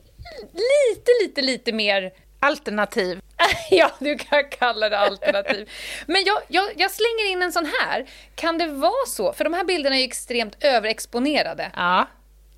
lite, 0.54 1.12
lite, 1.22 1.42
lite 1.42 1.72
mer... 1.72 2.14
Alternativ. 2.40 3.20
ja, 3.70 3.92
du 4.00 4.18
kan 4.18 4.44
kalla 4.50 4.90
det 4.90 5.00
alternativ. 5.00 5.70
Men 6.08 6.24
jag, 6.26 6.42
jag, 6.48 6.72
jag, 6.76 6.92
slänger 6.92 7.32
in 7.32 7.42
en 7.42 7.52
sån 7.52 7.72
här. 7.80 8.06
Kan 8.36 8.58
det 8.58 8.68
vara 8.68 9.06
så? 9.08 9.34
För 9.34 9.44
de 9.44 9.54
här 9.54 9.64
bilderna 9.64 9.96
är 9.96 10.00
ju 10.00 10.06
extremt 10.06 10.64
överexponerade. 10.64 11.72
Ja. 11.76 12.08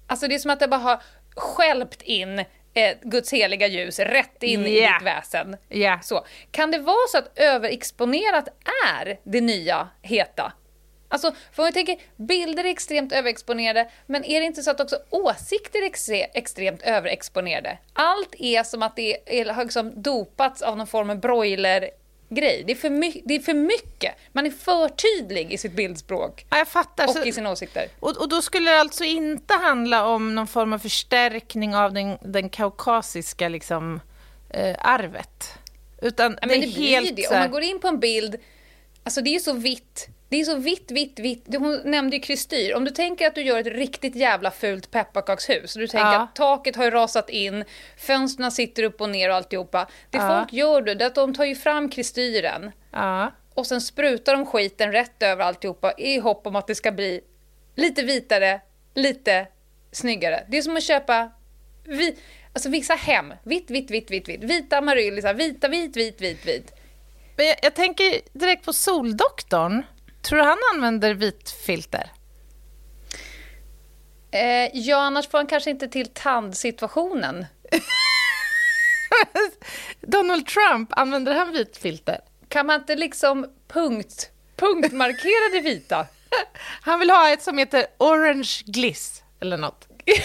Alltså 0.08 0.28
det 0.28 0.36
är 0.36 0.40
som 0.40 0.52
att 0.52 0.60
det 0.60 0.68
bara 0.68 0.80
har 0.82 1.02
skälpt 1.36 2.02
in 2.02 2.40
eh, 2.74 2.98
Guds 3.02 3.34
heliga 3.34 3.68
ljus 3.68 4.00
rätt 4.00 4.44
in 4.44 4.68
yeah. 4.68 4.70
i 4.70 4.94
ditt 4.94 5.08
väsen. 5.08 5.58
Yeah. 5.70 6.02
Så. 6.02 6.26
Kan 6.52 6.72
det 6.72 6.80
vara 6.80 7.08
så 7.08 7.18
att 7.18 7.40
överexponerat 7.40 8.48
är 8.88 9.20
det 9.24 9.42
nya 9.42 9.88
heta? 10.02 10.54
Alltså, 11.12 11.32
för 11.52 11.66
vi 11.66 11.72
tänker, 11.72 11.98
bilder 12.16 12.64
är 12.64 12.70
extremt 12.70 13.12
överexponerade, 13.12 13.90
men 14.06 14.26
är 14.26 14.40
det 14.40 14.46
inte 14.46 14.64
så 14.64 14.72
att 14.72 14.80
också 14.80 14.98
åsikter 15.10 15.80
är 15.80 16.28
extremt 16.34 16.82
överexponerade? 16.82 17.78
Allt 17.94 18.36
är 18.38 18.64
som 18.64 18.84
att 18.84 18.96
det 18.96 19.40
är, 19.40 19.46
har 19.46 19.64
liksom 19.64 20.02
dopats 20.02 20.62
av 20.62 20.78
någon 20.78 20.88
form 20.88 21.10
av 21.10 21.20
broiler 21.20 21.90
grej. 22.30 22.64
Det 22.68 22.72
är, 22.72 22.76
för 22.76 22.90
det 23.28 23.36
är 23.36 23.40
för 23.40 23.54
mycket. 23.54 24.16
Man 24.32 24.46
är 24.46 24.52
för 24.52 24.90
tydlig 24.90 25.54
i 25.54 25.58
sitt 25.58 25.74
bildspråk. 25.74 26.46
Ja, 26.50 26.66
jag. 26.96 27.10
Och 27.10 27.16
så, 27.16 27.24
i 27.24 27.32
sina 27.32 27.52
åsikter. 27.52 27.88
Och, 28.00 28.18
och 28.18 28.30
då 28.30 28.42
skulle 28.42 28.72
det 28.72 28.80
alltså 28.80 29.04
inte 29.04 29.54
handla 29.54 30.08
om 30.08 30.36
någon 30.36 30.48
form 30.48 30.74
av 30.74 30.80
förstärkning 30.80 31.76
av 31.76 31.94
den, 31.94 32.18
den 32.22 32.50
kaukasiska 32.50 33.50
liksom, 33.50 34.00
eh, 34.50 34.76
arvet? 34.80 35.54
Utan 36.02 36.38
ja, 36.42 36.48
det 36.48 36.56
är 36.56 36.62
det 36.62 36.68
helt... 36.68 37.16
Det. 37.16 37.28
Om 37.28 37.40
man 37.40 37.52
går 37.52 37.62
in 37.62 37.80
på 37.80 37.88
en 37.88 38.00
bild, 38.00 38.36
alltså 39.04 39.22
det 39.22 39.30
är 39.30 39.34
ju 39.34 39.40
så 39.40 39.54
vitt 39.54 40.08
det 40.32 40.40
är 40.40 40.44
så 40.44 40.56
vitt, 40.56 40.92
vitt, 40.92 41.20
vitt. 41.20 41.56
Hon 41.58 41.82
nämnde 41.86 42.16
ju 42.16 42.22
kristyr. 42.22 42.76
Om 42.76 42.86
du 42.86 42.92
tänker 42.92 43.28
att 43.28 43.36
du 43.36 43.42
gör 43.42 43.60
ett 43.60 43.68
riktigt 43.68 44.16
jävla 44.16 44.52
fult 44.52 44.92
pepparkakshus. 44.92 45.74
Du 45.74 45.88
tänker 45.88 46.12
ja. 46.12 46.22
att 46.22 46.36
taket 46.36 46.76
har 46.76 46.92
rasat 46.92 47.30
in, 47.30 47.66
fönstren 47.98 48.52
sitter 48.52 48.84
upp 48.84 49.02
och 49.02 49.10
ner 49.10 49.30
och 49.30 49.36
alltihopa. 49.36 49.88
Det 50.10 50.18
ja. 50.18 50.40
folk 50.40 50.54
gör 50.54 50.82
då, 50.82 50.94
det 50.94 51.04
är 51.04 51.08
att 51.08 51.16
de 51.16 51.34
tar 51.34 51.46
ju 51.46 51.56
fram 51.56 51.90
kristyren. 51.90 52.72
Ja. 52.92 53.32
Och 53.54 53.68
sen 53.68 53.82
sprutar 53.82 54.34
de 54.34 54.46
skiten 54.46 54.92
rätt 54.92 55.24
över 55.24 55.44
alltihopa 55.44 55.94
i 55.98 56.20
hopp 56.20 56.48
om 56.48 56.56
att 56.56 56.68
det 56.68 56.76
ska 56.76 56.92
bli 56.92 57.22
lite 57.76 58.04
vitare, 58.04 58.62
lite 58.94 59.48
snyggare. 59.92 60.46
Det 60.50 60.58
är 60.58 60.62
som 60.62 60.78
att 60.78 60.84
köpa 60.84 61.32
vi, 61.84 62.18
alltså 62.54 62.70
vissa 62.70 62.94
hem. 62.94 63.34
Vitt, 63.44 63.70
vitt, 63.70 63.92
vitt, 63.92 64.12
vitt, 64.12 64.30
vitt. 64.30 64.44
Vita 64.44 64.78
amaryllisar, 64.78 65.34
vita, 65.34 65.68
vit, 65.68 65.98
vit, 65.98 66.22
vit, 66.22 66.46
vit. 66.46 66.74
Men 67.36 67.46
jag, 67.46 67.56
jag 67.62 67.74
tänker 67.74 68.22
direkt 68.40 68.66
på 68.66 68.74
Soldoktorn. 68.74 69.84
Tror 70.22 70.40
du 70.40 70.46
han 70.46 70.58
använder 70.74 71.14
vitfilter? 71.14 72.12
Eh, 74.32 74.70
ja, 74.74 74.98
annars 74.98 75.28
får 75.28 75.38
han 75.38 75.48
kanske 75.48 75.70
inte 75.70 75.88
till 75.88 76.08
tandsituationen. 76.08 77.46
Donald 80.02 80.48
Trump, 80.48 80.90
använder 80.92 81.36
han 81.36 81.52
vitfilter? 81.52 82.20
Kan 82.48 82.66
man 82.66 82.80
inte 82.80 82.96
liksom 82.96 83.48
punkt, 83.68 84.30
punktmarkera 84.56 85.50
det 85.54 85.62
vita? 85.62 86.08
han 86.82 87.00
vill 87.00 87.10
ha 87.10 87.30
ett 87.30 87.44
som 87.44 87.58
heter 87.58 87.86
Orange 87.98 88.64
Gliss, 88.66 89.24
eller 89.40 89.58
något. 89.58 89.88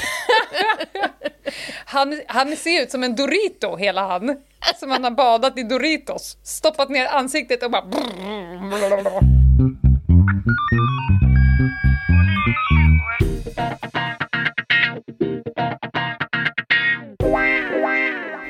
han, 1.85 2.23
han 2.27 2.57
ser 2.57 2.83
ut 2.83 2.91
som 2.91 3.05
en 3.05 3.17
Dorito, 3.17 3.77
hela 3.77 4.07
han. 4.07 4.37
Som 4.81 4.91
han 4.91 5.05
har 5.05 5.11
badat 5.11 5.59
i 5.59 5.63
Doritos. 5.63 6.37
Stoppat 6.43 6.89
ner 6.89 7.07
ansiktet 7.07 7.63
och 7.63 7.71
bara... 7.71 7.85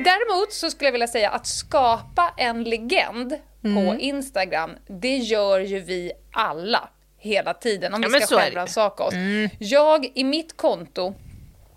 Däremot 0.05 0.53
så 0.53 0.71
skulle 0.71 0.89
jag 0.89 0.93
vilja 0.93 1.07
säga 1.07 1.31
att 1.31 1.47
skapa 1.47 2.35
en 2.37 2.65
legend 2.65 3.35
mm. 3.65 3.87
på 3.87 4.01
Instagram, 4.01 4.71
det 4.87 5.17
gör 5.17 5.61
ju 5.61 5.81
vi 5.81 6.13
alla 6.33 6.89
hela 7.19 7.55
tiden 7.55 7.95
om 7.95 8.01
vi 8.01 8.21
ska 8.21 8.37
självrannsaka 8.37 9.05
oss. 9.05 9.15
Mm. 9.15 9.49
Jag 9.59 10.13
i 10.15 10.25
mitt 10.25 10.57
konto 10.57 11.15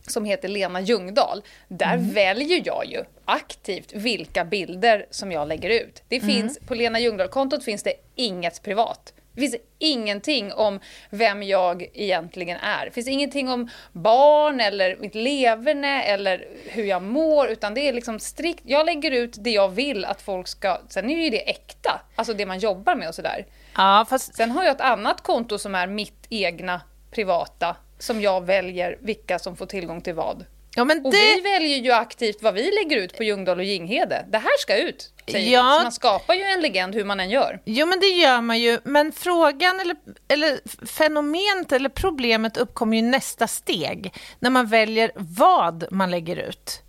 som 0.08 0.25
heter 0.25 0.48
Lena 0.48 0.82
Ljungdahl, 0.82 1.41
där 1.68 1.94
mm. 1.94 2.10
väljer 2.10 2.62
jag 2.65 2.86
ju 2.86 3.03
aktivt 3.25 3.94
vilka 3.94 4.46
bilder 4.46 5.06
som 5.10 5.32
jag 5.32 5.48
lägger 5.48 5.70
ut. 5.70 6.03
Det 6.08 6.18
mm. 6.18 6.27
finns, 6.27 6.60
på 6.60 6.75
Lena 6.75 7.00
Ljungdahl-kontot 7.00 7.63
finns 7.63 7.84
det 7.84 7.94
inget 8.15 8.63
privat. 8.63 9.13
Det 9.39 9.50
finns 9.50 9.63
ingenting 9.77 10.53
om 10.53 10.79
vem 11.10 11.43
jag 11.43 11.89
egentligen 11.93 12.58
är. 12.58 12.86
Det 12.86 12.91
finns 12.91 13.08
ingenting 13.08 13.50
om 13.50 13.69
barn 13.91 14.60
eller 14.60 14.96
mitt 14.96 15.15
leverne 15.15 16.03
eller 16.03 16.48
hur 16.65 16.84
jag 16.84 17.01
mår, 17.01 17.48
utan 17.48 17.74
det 17.74 17.88
är 17.88 17.93
liksom 17.93 18.19
strikt. 18.19 18.63
Jag 18.65 18.86
lägger 18.86 19.12
ut 19.12 19.36
det 19.39 19.51
jag 19.51 19.69
vill 19.69 20.05
att 20.05 20.22
folk 20.22 20.48
ska... 20.48 20.81
Sen 20.89 21.10
är 21.10 21.24
ju 21.24 21.29
det 21.29 21.50
äkta, 21.50 22.01
alltså 22.15 22.34
det 22.34 22.46
man 22.46 22.60
jobbar 22.60 22.96
med 22.96 23.08
och 23.08 23.15
sådär. 23.15 23.46
Ja, 23.75 24.05
fast... 24.10 24.36
Sen 24.36 24.51
har 24.51 24.63
jag 24.63 24.72
ett 24.72 24.81
annat 24.81 25.22
konto 25.22 25.58
som 25.58 25.75
är 25.75 25.88
mitt 25.88 26.25
egna 26.29 26.81
privata, 27.12 27.75
som 28.00 28.22
jag 28.22 28.46
väljer 28.46 28.98
vilka 29.01 29.39
som 29.39 29.55
får 29.55 29.65
tillgång 29.65 30.01
till 30.01 30.13
vad. 30.13 30.46
Ja, 30.79 30.86
men 30.86 31.05
och 31.05 31.13
vi 31.13 31.41
väljer 31.41 31.77
ju 31.77 31.91
aktivt 31.91 32.41
vad 32.41 32.53
vi 32.53 32.71
lägger 32.71 32.98
ut 32.98 33.17
på 33.17 33.24
Ljungdahl 33.24 33.57
och 33.59 33.63
Ginghede. 33.63 34.25
Det 34.29 34.38
här 34.38 34.57
ska 34.59 34.77
ut, 34.77 35.13
säger 35.31 35.53
ja. 35.53 35.75
Så 35.77 35.83
man 35.83 35.91
skapar 35.91 36.33
ju 36.33 36.43
en 36.43 36.62
legend 36.62 36.95
hur 36.95 37.05
man 37.05 37.19
än 37.19 37.29
gör. 37.29 37.62
Jo, 37.65 37.86
men 37.86 38.00
det 38.00 38.07
gör 38.07 38.41
man 38.41 38.59
ju. 38.59 38.79
Men 38.83 39.12
frågan 39.12 39.79
eller, 39.79 39.95
eller 40.27 40.86
fenomenet 40.86 41.71
eller 41.71 41.89
problemet 41.89 42.57
uppkommer 42.57 42.98
ju 42.98 43.03
nästa 43.03 43.48
steg, 43.48 44.13
när 44.39 44.50
man 44.50 44.67
väljer 44.67 45.12
vad 45.15 45.86
man 45.91 46.12
lägger 46.12 46.36
ut. 46.36 46.81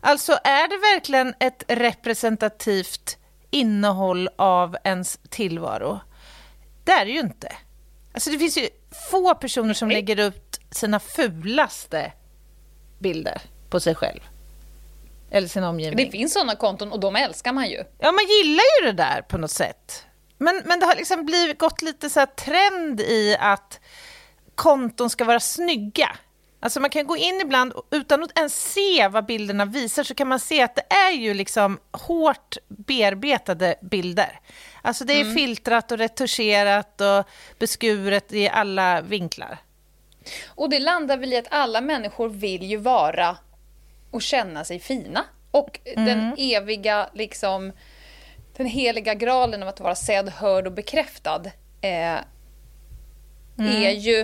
Alltså, 0.00 0.32
är 0.32 0.68
det 0.68 0.94
verkligen 0.94 1.34
ett 1.40 1.64
representativt 1.68 3.18
innehåll 3.50 4.28
av 4.36 4.76
ens 4.84 5.18
tillvaro? 5.28 6.00
Det 6.84 6.92
är 6.92 7.04
det 7.04 7.12
ju 7.12 7.20
inte. 7.20 7.52
Alltså, 8.14 8.30
det 8.30 8.38
finns 8.38 8.58
ju 8.58 8.68
få 9.10 9.34
personer 9.34 9.74
som 9.74 9.90
lägger 9.90 10.20
ut 10.20 10.60
sina 10.70 11.00
fulaste 11.00 12.12
bilder 12.98 13.42
på 13.70 13.80
sig 13.80 13.94
själv. 13.94 14.20
Eller 15.30 15.48
sin 15.48 15.64
omgivning. 15.64 16.06
Det 16.06 16.12
finns 16.12 16.32
sådana 16.32 16.56
konton 16.56 16.92
och 16.92 17.00
de 17.00 17.16
älskar 17.16 17.52
man 17.52 17.68
ju. 17.68 17.84
Ja, 17.98 18.12
man 18.12 18.24
gillar 18.24 18.64
ju 18.80 18.86
det 18.86 18.92
där 18.92 19.22
på 19.22 19.38
något 19.38 19.50
sätt. 19.50 20.06
Men, 20.38 20.62
men 20.64 20.80
det 20.80 20.86
har 20.86 20.96
liksom 20.96 21.24
blivit, 21.24 21.58
gått 21.58 21.82
lite 21.82 22.10
så 22.10 22.26
trend 22.36 23.00
i 23.00 23.36
att 23.40 23.80
konton 24.54 25.10
ska 25.10 25.24
vara 25.24 25.40
snygga. 25.40 26.16
Alltså 26.60 26.80
man 26.80 26.90
kan 26.90 27.06
gå 27.06 27.16
in 27.16 27.40
ibland 27.40 27.72
utan 27.90 28.22
att 28.22 28.38
ens 28.38 28.72
se 28.72 29.08
vad 29.08 29.26
bilderna 29.26 29.64
visar 29.64 30.02
så 30.02 30.14
kan 30.14 30.28
man 30.28 30.40
se 30.40 30.62
att 30.62 30.74
det 30.74 30.94
är 30.94 31.10
ju 31.10 31.34
liksom 31.34 31.78
hårt 31.92 32.56
bearbetade 32.68 33.74
bilder. 33.82 34.40
Alltså 34.82 35.04
det 35.04 35.12
är 35.12 35.20
mm. 35.20 35.34
filtrat 35.34 35.92
och 35.92 35.98
retuscherat 35.98 37.00
och 37.00 37.28
beskuret 37.58 38.32
i 38.32 38.48
alla 38.48 39.00
vinklar. 39.00 39.58
Och 40.46 40.70
det 40.70 40.78
landar 40.78 41.16
väl 41.16 41.32
i 41.32 41.36
att 41.36 41.46
alla 41.50 41.80
människor 41.80 42.28
vill 42.28 42.62
ju 42.62 42.76
vara 42.76 43.36
och 44.10 44.22
känna 44.22 44.64
sig 44.64 44.78
fina. 44.78 45.24
Och 45.50 45.80
mm. 45.84 46.04
den 46.04 46.34
eviga, 46.38 47.10
liksom, 47.14 47.72
den 48.56 48.66
heliga 48.66 49.14
graalen 49.14 49.62
av 49.62 49.68
att 49.68 49.80
vara 49.80 49.94
sedd, 49.94 50.28
hörd 50.28 50.66
och 50.66 50.72
bekräftad 50.72 51.42
eh, 51.80 52.18
mm. 53.58 53.82
är 53.82 53.90
ju 53.90 54.20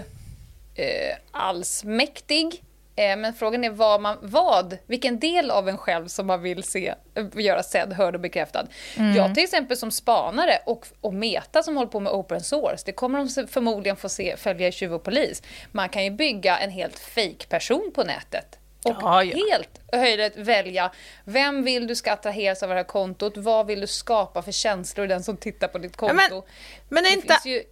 eh, 0.75 1.17
allsmäktig. 1.31 2.63
Eh, 3.03 3.17
men 3.17 3.35
frågan 3.35 3.65
är 3.65 3.71
vad, 3.71 4.01
man, 4.01 4.19
vad, 4.23 4.79
vilken 4.87 5.19
del 5.19 5.51
av 5.51 5.69
en 5.69 5.79
själv 5.79 6.09
som 6.09 6.27
man 6.27 6.43
vill 6.43 6.63
se, 6.63 6.95
eh, 7.15 7.27
göra 7.35 7.63
sedd, 7.63 7.93
hörd 7.93 8.15
och 8.15 8.21
bekräftad. 8.21 8.67
Mm. 8.97 9.17
Jag 9.17 9.35
till 9.35 9.45
exempel 9.45 9.77
som 9.77 9.91
spanare 9.91 10.59
och, 10.67 10.87
och 11.01 11.15
Meta 11.15 11.63
som 11.63 11.77
håller 11.77 11.91
på 11.91 12.01
med 12.01 12.13
open 12.13 12.41
source, 12.41 12.83
det 12.87 12.93
kommer 12.93 13.19
de 13.19 13.47
förmodligen 13.47 13.97
få 13.97 14.09
se, 14.09 14.37
följa 14.37 14.69
i 14.69 14.73
Tjuv 14.73 14.95
och 14.95 15.03
polis. 15.03 15.43
Man 15.73 15.89
kan 15.89 16.05
ju 16.05 16.11
bygga 16.11 16.59
en 16.59 16.71
helt 16.71 16.99
fake 16.99 17.47
person 17.49 17.91
på 17.95 18.05
nätet 18.05 18.59
och 18.85 18.97
Ja, 19.01 19.25
ja. 19.25 19.37
helt 19.51 19.81
höjligt 19.93 20.37
välja 20.37 20.93
vem 21.25 21.65
vill 21.65 21.87
du 21.87 21.97
ska 21.97 22.13
attraheras 22.13 22.63
av 22.63 22.69
det 22.69 22.75
här 22.75 22.85
kontot, 22.85 23.37
vad 23.37 23.67
vill 23.67 23.81
du 23.81 23.87
skapa 23.87 24.43
för 24.43 24.53
känslor 24.53 25.07
i 25.07 25.09
den 25.09 25.23
som 25.23 25.37
tittar 25.37 25.69
på 25.69 25.79
ditt 25.79 25.97
konto. 25.97 26.15
men- 26.15 26.43
men 26.89 27.05
Det 27.05 27.11
inte- 27.11 27.39
ju, 27.45 27.63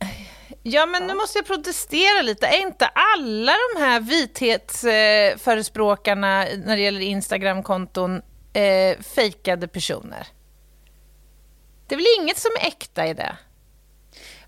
Ja, 0.62 0.86
men 0.86 1.06
nu 1.06 1.14
måste 1.14 1.38
jag 1.38 1.46
protestera 1.46 2.22
lite. 2.22 2.46
Är 2.46 2.60
inte 2.62 2.86
alla 2.86 3.52
de 3.74 3.80
här 3.80 4.00
vithetsförespråkarna 4.00 6.46
när 6.64 6.76
det 6.76 6.82
gäller 6.82 7.00
Instagramkonton 7.00 8.22
eh, 8.52 8.98
fejkade 9.14 9.68
personer? 9.68 10.26
Det 11.88 11.94
är 11.94 11.96
väl 11.96 12.06
inget 12.20 12.38
som 12.38 12.50
är 12.60 12.66
äkta 12.66 13.06
i 13.06 13.14
det? 13.14 13.36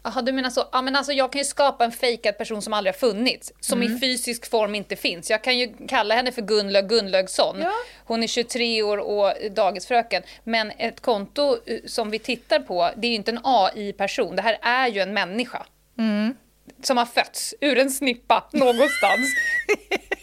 Jaha, 0.05 0.23
du 0.23 0.33
menar 0.33 0.51
så. 0.51 0.69
Ja, 0.73 0.83
men 0.83 0.97
alltså, 0.97 1.13
jag 1.13 1.33
kan 1.33 1.39
ju 1.39 1.45
skapa 1.45 1.85
en 1.85 1.93
fejkad 1.93 2.39
person 2.39 2.63
som 2.63 2.73
aldrig 2.73 2.95
har 2.95 2.99
funnits, 2.99 3.53
som 3.61 3.83
Mm. 3.83 3.97
i 3.97 4.01
fysisk 4.01 4.51
form 4.51 4.75
inte 4.75 4.97
finns. 4.97 5.31
Jag 5.31 5.45
kan 5.45 5.59
ju 5.59 5.75
kalla 5.89 6.15
henne 6.15 6.33
för 6.33 6.43
Gunlög 6.43 6.89
Gunnlaugsson. 6.89 7.61
Ja. 7.61 7.73
Hon 8.05 8.23
är 8.23 8.27
23 8.27 8.83
år 8.83 8.99
och 8.99 9.33
dagisfröken. 9.51 10.23
Men 10.45 10.71
ett 10.79 11.01
konto 11.01 11.57
eh, 11.67 11.79
som 11.87 12.11
vi 12.11 12.19
tittar 12.19 12.61
på, 12.61 12.91
det 12.97 13.07
är 13.07 13.11
ju 13.11 13.17
inte 13.17 13.31
en 13.31 13.41
AI-person. 13.45 14.37
Det 14.37 14.43
här 14.43 14.59
är 14.63 14.89
ju 14.89 15.01
en 15.01 15.15
människa. 15.15 15.67
Mm. 15.99 16.35
Som 16.83 16.97
har 16.97 17.07
fötts 17.07 17.55
ur 17.61 17.79
en 17.79 17.91
snippa 17.91 18.49
någonstans. 18.53 19.27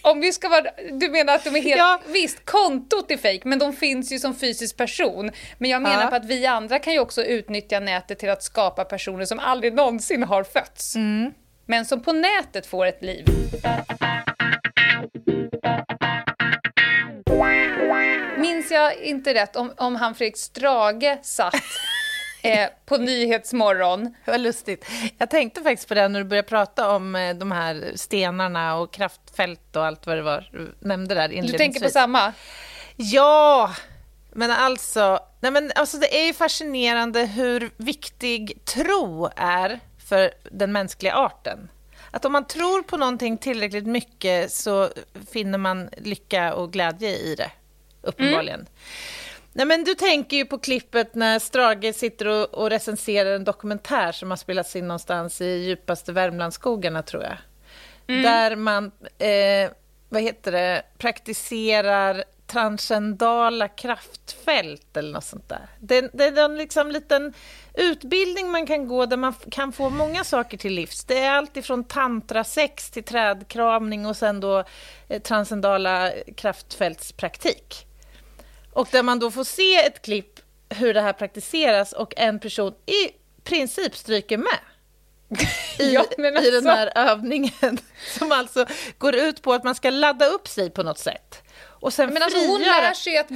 Om 0.01 0.20
vi 0.20 0.32
ska 0.34 0.50
vara, 0.50 0.66
du 0.92 1.10
menar 1.10 1.36
att 1.36 1.44
de 1.44 1.56
är 1.56 1.62
helt... 1.62 1.78
Ja. 1.78 2.01
Visst, 2.08 2.46
kontot 2.46 3.12
är 3.12 3.18
fejk, 3.18 3.44
men 3.44 3.60
de 3.60 3.74
finns 3.74 4.12
ju 4.12 4.20
som 4.20 4.36
fysisk 4.36 4.78
person. 4.78 5.32
Men 5.58 5.70
jag 5.70 5.82
menar 5.82 6.01
Ja. 6.04 6.08
på 6.10 6.16
att 6.16 6.25
vi 6.25 6.46
andra 6.46 6.80
kan 6.80 6.94
ju 6.94 7.00
också 7.00 7.24
utnyttja 7.24 7.80
nätet 7.80 8.20
till 8.20 8.30
att 8.30 8.44
skapa 8.44 8.86
personer 8.86 9.25
som 9.25 9.39
aldrig 9.39 9.74
någonsin 9.74 10.24
har 10.24 10.44
fötts. 10.44 10.96
Mm. 10.96 11.32
Men 11.66 11.86
som 11.86 12.01
på 12.04 12.13
nätet 12.13 12.66
får 12.66 12.86
ett 12.86 13.01
liv. 13.04 13.25
Minns 18.38 18.72
jag 18.72 18.96
inte 18.98 19.34
rätt 19.34 19.56
om, 19.56 19.74
om 19.78 19.96
han 19.96 20.16
Fredrik 20.16 20.38
Strage 20.38 21.18
satt 21.22 21.54
eh, 22.41 22.69
på 22.86 22.98
Nyhetsmorgon 22.98 24.15
var 24.25 24.38
lustigt. 24.38 24.86
Jag 25.17 25.29
tänkte 25.29 25.62
faktiskt 25.62 25.88
på 25.88 25.93
det 25.93 26.08
när 26.08 26.19
du 26.19 26.25
började 26.25 26.48
prata 26.48 26.96
om 26.96 27.15
eh, 27.15 27.36
de 27.36 27.51
här 27.51 27.91
stenarna 27.96 28.75
och 28.77 28.93
kraftfält 28.93 29.75
och 29.75 29.86
allt 29.86 30.05
vad 30.08 30.17
det 30.17 30.22
var 30.22 30.50
du 30.51 30.75
nämnde 30.79 31.15
där 31.15 31.27
Du 31.27 31.34
inledningsvis. 31.36 31.58
tänker 31.58 31.79
på 31.79 31.89
samma? 31.89 32.34
Ja, 32.96 33.74
men 34.34 34.51
alltså, 34.51 35.19
nej 35.39 35.51
men 35.51 35.72
alltså 35.75 35.98
det 35.98 36.19
är 36.22 36.25
ju 36.25 36.34
fascinerande 36.34 37.25
hur 37.25 37.72
viktig 37.77 38.65
tro 38.65 39.29
är 39.36 39.79
för 40.10 40.31
den 40.51 40.72
mänskliga 40.72 41.13
arten. 41.15 41.69
Att 42.12 42.25
om 42.25 42.31
man 42.31 42.46
tror 42.48 42.81
på 42.84 42.98
någonting 42.98 43.38
tillräckligt 43.38 43.88
mycket 43.88 44.51
så 44.51 44.89
finner 45.31 45.58
man 45.58 45.89
lycka 45.98 46.53
och 46.53 46.72
glädje 46.74 47.10
i 47.10 47.36
det, 47.36 47.51
uppenbarligen. 48.01 48.67
Nej, 49.53 49.65
men 49.65 49.84
du 49.84 49.96
tänker 49.96 50.38
ju 50.38 50.46
på 50.46 50.58
klippet 50.58 51.15
när 51.15 51.39
Strage 51.39 51.96
sitter 51.96 52.27
och, 52.27 52.53
och 52.53 52.70
recenserar 52.70 53.36
en 53.36 53.44
dokumentär 53.44 54.12
som 54.12 54.29
har 54.29 54.38
spelats 54.38 54.75
in 54.75 54.88
någonstans 54.88 55.41
i 55.41 55.46
djupaste 55.46 56.12
Värmlandsskogarna, 56.12 57.03
tror 57.03 57.24
jag. 57.24 57.38
Där 58.24 58.56
man, 58.56 58.91
eh, 59.18 59.72
vad 60.10 60.22
heter 60.22 60.51
det, 60.51 60.84
praktiserar 60.98 62.24
transcendala 62.48 63.68
kraftfält 63.68 64.98
eller 64.98 65.13
något 65.13 65.24
sånt 65.24 65.50
där. 65.50 65.70
Det, 65.79 66.10
det 66.13 66.24
är 66.24 66.46
en 66.46 66.58
liksom 66.58 66.91
liten 66.91 67.34
utbildning 67.74 68.51
man 68.51 68.65
kan 68.65 68.88
gå 68.88 69.06
där 69.06 69.18
man 69.18 69.34
kan 69.51 69.72
få 69.72 69.89
många 69.89 70.24
saker 70.24 70.58
till 70.58 70.74
livs. 70.74 71.06
Det 71.06 71.20
är 71.20 71.32
allt 71.32 71.58
ifrån 71.58 71.84
tantrasex 71.84 72.91
till 72.91 73.03
trädkramning 73.03 74.06
och 74.06 74.18
sen 74.18 74.39
då 74.39 74.63
eh, 75.08 75.22
transcendala 75.22 76.12
kraftfältspraktik. 76.36 77.86
Och 78.79 78.88
där 78.91 79.03
man 79.03 79.19
då 79.19 79.31
får 79.31 79.43
se 79.43 79.75
ett 79.75 80.01
klipp 80.01 80.39
hur 80.69 80.93
det 80.93 81.01
här 81.01 81.13
praktiseras 81.13 81.93
och 81.93 82.13
en 82.17 82.39
person 82.39 82.74
i 82.86 83.12
princip 83.43 83.95
stryker 83.95 84.38
med 84.38 84.59
i, 85.79 85.93
Ja, 85.93 86.05
men 86.17 86.38
i 86.38 86.50
den 86.51 86.55
alltså. 86.55 86.69
här 86.69 86.91
övningen 86.95 87.77
som 88.19 88.31
alltså 88.31 88.65
går 88.98 89.15
ut 89.15 89.41
på 89.41 89.53
att 89.53 89.63
man 89.63 89.75
ska 89.75 89.89
ladda 89.89 90.25
upp 90.25 90.48
sig 90.48 90.69
på 90.69 90.83
något 90.83 90.98
sätt. 90.98 91.43
Och 91.79 91.93
sen 91.93 92.13
Men 92.13 92.24
alltså, 92.24 92.39
hon, 92.48 92.62
lär 92.62 92.93
sig 92.93 93.17
att, 93.17 93.27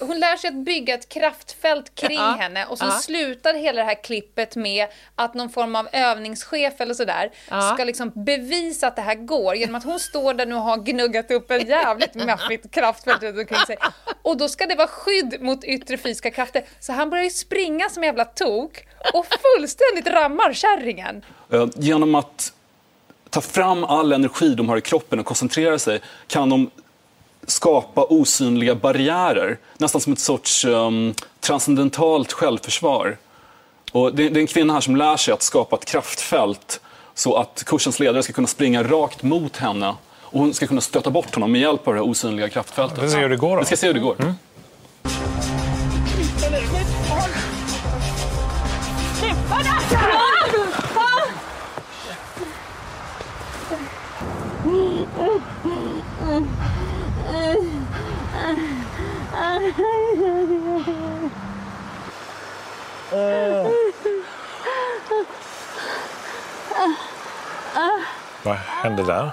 hon 0.00 0.20
lär 0.20 0.36
sig 0.36 0.48
att 0.48 0.54
bygga 0.54 0.94
ett 0.94 1.08
kraftfält 1.08 1.94
kring 1.94 2.18
Ja, 2.18 2.36
henne 2.40 2.66
och 2.66 2.78
så 2.78 2.84
ja. 2.84 2.90
slutar 2.90 3.54
hela 3.54 3.80
det 3.82 3.86
här 3.86 4.02
klippet 4.04 4.56
med 4.56 4.86
att 5.16 5.34
någon 5.34 5.50
form 5.50 5.76
av 5.76 5.88
övningschef 5.92 6.80
eller 6.80 6.94
sådär 6.94 7.30
Ja. 7.50 7.74
ska 7.74 7.84
liksom 7.84 8.12
bevisa 8.14 8.86
att 8.86 8.96
det 8.96 9.02
här 9.02 9.14
går 9.14 9.54
genom 9.56 9.74
att 9.74 9.84
hon 9.84 10.00
står 10.00 10.34
där 10.34 10.46
nu 10.46 10.54
och 10.54 10.60
har 10.62 10.76
gnuggat 10.76 11.30
upp 11.30 11.50
en 11.50 11.66
jävligt 11.66 12.14
maffigt 12.14 12.70
kraftfält 12.70 13.22
runt 13.22 13.38
omkring 13.38 13.66
sig. 13.66 13.76
Och 14.22 14.36
då 14.36 14.48
ska 14.48 14.66
det 14.66 14.74
vara 14.74 14.88
skydd 14.88 15.42
mot 15.42 15.64
yttre 15.64 15.98
fysiska 15.98 16.30
krafter. 16.30 16.64
Så 16.80 16.92
han 16.92 17.10
börjar 17.10 17.24
ju 17.24 17.30
springa 17.30 17.88
som 17.88 18.02
en 18.02 18.06
jävla 18.06 18.24
tok 18.24 18.86
och 19.14 19.26
fullständigt 19.56 20.06
rammar 20.06 20.52
kärringen. 20.52 21.24
Eh, 21.52 21.66
Genom 21.76 22.14
att 22.14 22.52
ta 23.30 23.40
fram 23.40 23.84
all 23.84 24.12
energi 24.12 24.54
de 24.54 24.68
har 24.68 24.76
i 24.76 24.80
kroppen 24.80 25.18
och 25.18 25.26
koncentrera 25.26 25.78
sig 25.78 26.00
kan 26.26 26.48
de 26.50 26.70
skapa 27.46 28.04
osynliga 28.04 28.74
barriärer. 28.74 29.58
Nästan 29.78 30.00
som 30.00 30.12
ett 30.12 30.18
sorts 30.18 30.64
um, 30.64 31.14
transcendentalt 31.40 32.32
självförsvar. 32.32 33.16
Och 33.92 34.14
det, 34.14 34.28
det 34.28 34.38
är 34.38 34.40
en 34.40 34.46
kvinna 34.46 34.72
här 34.72 34.80
som 34.80 34.96
lär 34.96 35.16
sig 35.16 35.34
att 35.34 35.42
skapa 35.42 35.76
ett 35.76 35.84
kraftfält 35.84 36.80
så 37.14 37.36
att 37.36 37.62
kursens 37.66 38.00
ledare 38.00 38.22
ska 38.22 38.32
kunna 38.32 38.46
springa 38.46 38.82
rakt 38.82 39.22
mot 39.22 39.56
henne 39.56 39.94
och 40.20 40.40
hon 40.40 40.54
ska 40.54 40.66
kunna 40.66 40.80
stöta 40.80 41.10
bort 41.10 41.34
honom 41.34 41.52
med 41.52 41.60
hjälp 41.60 41.88
av 41.88 41.94
det 41.94 42.00
här 42.00 42.08
osynliga 42.08 42.48
kraftfältet. 42.48 42.98
Vi 43.02 43.08
ska 43.08 43.16
se 43.16 43.22
hur 43.22 43.28
det 43.28 43.36
går 43.36 43.56
då. 43.56 43.60
Vi 43.60 43.66
ska 43.66 43.76
se 43.76 43.86
hur 43.86 43.94
det 43.94 44.00
går. 44.00 44.16
Vad 68.42 68.56
hände 68.56 69.02
där? 69.02 69.30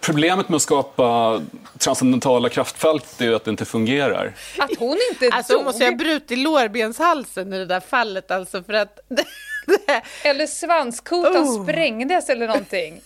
Problemet 0.00 0.48
med 0.48 0.56
att 0.56 0.62
skapa 0.62 1.40
transcendentala 1.78 2.48
kraftfält 2.48 3.20
är 3.20 3.24
ju 3.24 3.34
att 3.34 3.44
det 3.44 3.50
inte 3.50 3.64
fungerar. 3.64 4.32
Att 4.58 4.70
hon 4.78 4.98
inte 5.12 5.28
Alltså 5.36 5.52
dog. 5.52 5.58
hon 5.58 5.64
måste 5.66 5.84
jag 5.84 5.90
ha 5.90 5.98
brutit 5.98 6.38
lårbenshalsen 6.38 7.52
i 7.52 7.58
det 7.58 7.66
där 7.66 7.80
fallet 7.80 8.30
alltså 8.30 8.62
för 8.62 8.72
att... 8.72 8.98
Eller 10.22 10.46
svanskotan 10.46 11.36
Oh. 11.42 11.62
sprängdes 11.64 12.28
eller 12.28 12.46
någonting. 12.46 13.00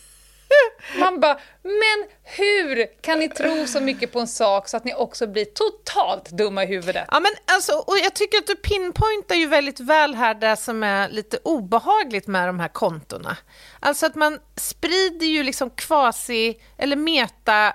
Man 0.98 1.20
bara, 1.20 1.40
men 1.62 2.08
hur 2.22 3.02
kan 3.02 3.18
ni 3.18 3.28
tro 3.28 3.66
så 3.66 3.80
mycket 3.80 4.12
på 4.12 4.20
en 4.20 4.26
sak 4.28 4.68
så 4.68 4.76
att 4.76 4.84
ni 4.84 4.94
också 4.94 5.26
blir 5.26 5.44
totalt 5.44 6.30
dumma 6.30 6.64
i 6.64 6.66
huvudet? 6.66 7.04
Ja, 7.10 7.20
men 7.20 7.32
alltså, 7.46 7.72
och 7.72 7.98
jag 7.98 8.14
tycker 8.14 8.38
att 8.38 8.46
du 8.46 8.56
pinpointar 8.56 9.34
ju 9.34 9.46
väldigt 9.46 9.80
väl 9.80 10.14
här 10.14 10.34
det 10.34 10.56
som 10.56 10.82
är 10.82 11.08
lite 11.08 11.38
obehagligt 11.44 12.26
med 12.26 12.48
de 12.48 12.60
här 12.60 12.68
kontona. 12.68 13.36
Alltså 13.80 14.06
att 14.06 14.14
man 14.14 14.38
sprider 14.56 15.26
ju 15.26 15.42
liksom 15.42 15.70
kvasi 15.70 16.60
eller 16.78 16.96
meta 16.96 17.72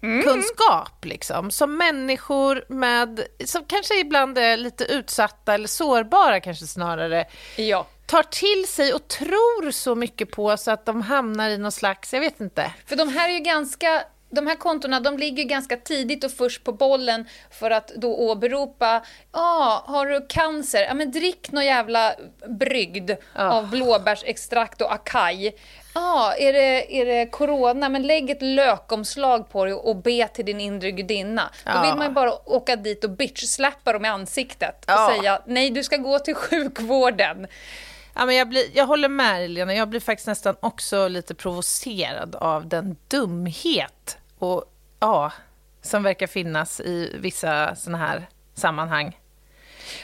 kunskap 0.00 1.04
liksom, 1.04 1.50
som 1.50 1.76
människor 1.76 2.64
med, 2.68 3.26
som 3.44 3.64
kanske 3.64 4.00
ibland 4.00 4.38
är 4.38 4.56
lite 4.56 4.84
utsatta 4.84 5.54
eller 5.54 5.68
sårbara 5.68 6.40
kanske 6.40 6.66
snarare, 6.66 7.24
Ja, 7.56 7.86
tar 8.06 8.22
till 8.22 8.66
sig 8.68 8.94
och 8.94 9.08
tror 9.08 9.70
så 9.70 9.94
mycket 9.94 10.30
på 10.30 10.56
så 10.56 10.70
att 10.70 10.86
de 10.86 11.02
hamnar 11.02 11.50
i 11.50 11.58
någon 11.58 11.72
slags, 11.72 12.12
jag 12.12 12.20
vet 12.20 12.40
inte. 12.40 12.72
för 12.86 12.96
de 12.96 13.08
här 13.08 13.28
är 13.28 13.32
ju 13.32 13.40
ganska 13.40 14.04
de 14.30 14.46
här 14.46 14.54
kontona 14.56 15.00
de 15.00 15.18
ligger 15.18 15.44
ganska 15.44 15.76
tidigt 15.76 16.24
och 16.24 16.30
först 16.30 16.64
på 16.64 16.72
bollen 16.72 17.28
för 17.50 17.70
att 17.70 17.88
då 17.88 18.16
åberopa 18.16 19.02
ah, 19.30 19.82
har 19.86 20.06
du 20.06 20.26
cancer? 20.28 20.82
Ja, 20.82 20.94
men 20.94 21.10
drick 21.10 21.52
någon 21.52 21.64
jävla 21.66 22.14
brygd 22.48 23.10
av 23.34 23.70
blåbärsextrakt 23.70 24.80
och 24.82 24.92
akaj. 24.92 25.56
ah, 25.92 26.32
är, 26.32 26.52
det, 26.52 27.00
är 27.00 27.06
det 27.06 27.26
corona? 27.30 27.88
Men 27.88 28.02
lägg 28.02 28.30
ett 28.30 28.42
lökomslag 28.42 29.50
på 29.50 29.64
dig 29.64 29.74
och 29.74 29.96
be 29.96 30.28
till 30.28 30.44
din 30.44 30.60
inre 30.60 30.90
gudinna. 30.90 31.50
Då 31.64 31.70
Ja. 31.74 31.82
vill 31.82 31.94
man 31.94 32.06
ju 32.06 32.12
bara 32.12 32.48
åka 32.50 32.76
dit 32.76 33.04
och 33.04 33.10
bitch-slappa 33.10 33.92
dem 33.92 34.04
i 34.04 34.08
ansiktet 34.08 34.76
och 34.84 34.90
Ja. 34.92 35.12
säga 35.18 35.42
nej, 35.46 35.70
du 35.70 35.82
ska 35.84 35.96
gå 35.96 36.18
till 36.18 36.34
sjukvården. 36.34 37.46
Ja, 38.16 38.26
men 38.26 38.34
jag, 38.34 38.48
blir, 38.48 38.64
jag 38.74 38.86
håller 38.86 39.08
med 39.08 39.50
Lena. 39.50 39.74
Jag 39.74 39.88
blir 39.88 40.00
faktiskt 40.00 40.26
nästan 40.26 40.56
också 40.60 41.08
lite 41.08 41.34
provocerad 41.34 42.34
av 42.34 42.68
den 42.68 42.96
dumhet 43.08 44.18
och, 44.38 44.64
ja, 45.00 45.32
som 45.82 46.02
verkar 46.02 46.26
finnas 46.26 46.80
i 46.80 47.16
vissa 47.20 47.76
såna 47.76 47.98
här 47.98 48.26
sammanhang. 48.54 49.18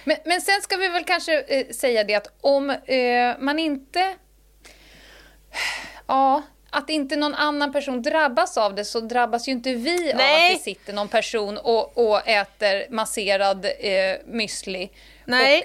Men, 0.04 0.16
men 0.24 0.40
sen 0.40 0.62
ska 0.62 0.76
vi 0.76 0.88
väl 0.88 1.04
kanske 1.04 1.40
eh, 1.40 1.68
säga 1.68 2.04
det 2.04 2.14
att 2.14 2.28
om 2.40 2.70
eh, 2.70 3.38
man 3.38 3.58
inte... 3.58 4.14
Ja, 6.06 6.42
att 6.70 6.90
inte 6.90 7.16
någon 7.16 7.34
annan 7.34 7.72
person 7.72 8.02
drabbas 8.02 8.56
av 8.56 8.74
det 8.74 8.84
så 8.84 9.00
drabbas 9.00 9.48
ju 9.48 9.52
inte 9.52 9.72
vi 9.72 9.98
Nej. 9.98 10.12
av 10.12 10.52
att 10.52 10.58
det 10.58 10.62
sitter 10.62 10.92
någon 10.92 11.08
person 11.08 11.58
och, 11.58 11.98
och 11.98 12.28
äter 12.28 12.90
masserad 12.90 13.64
eh, 13.64 14.16
müsli. 14.26 14.88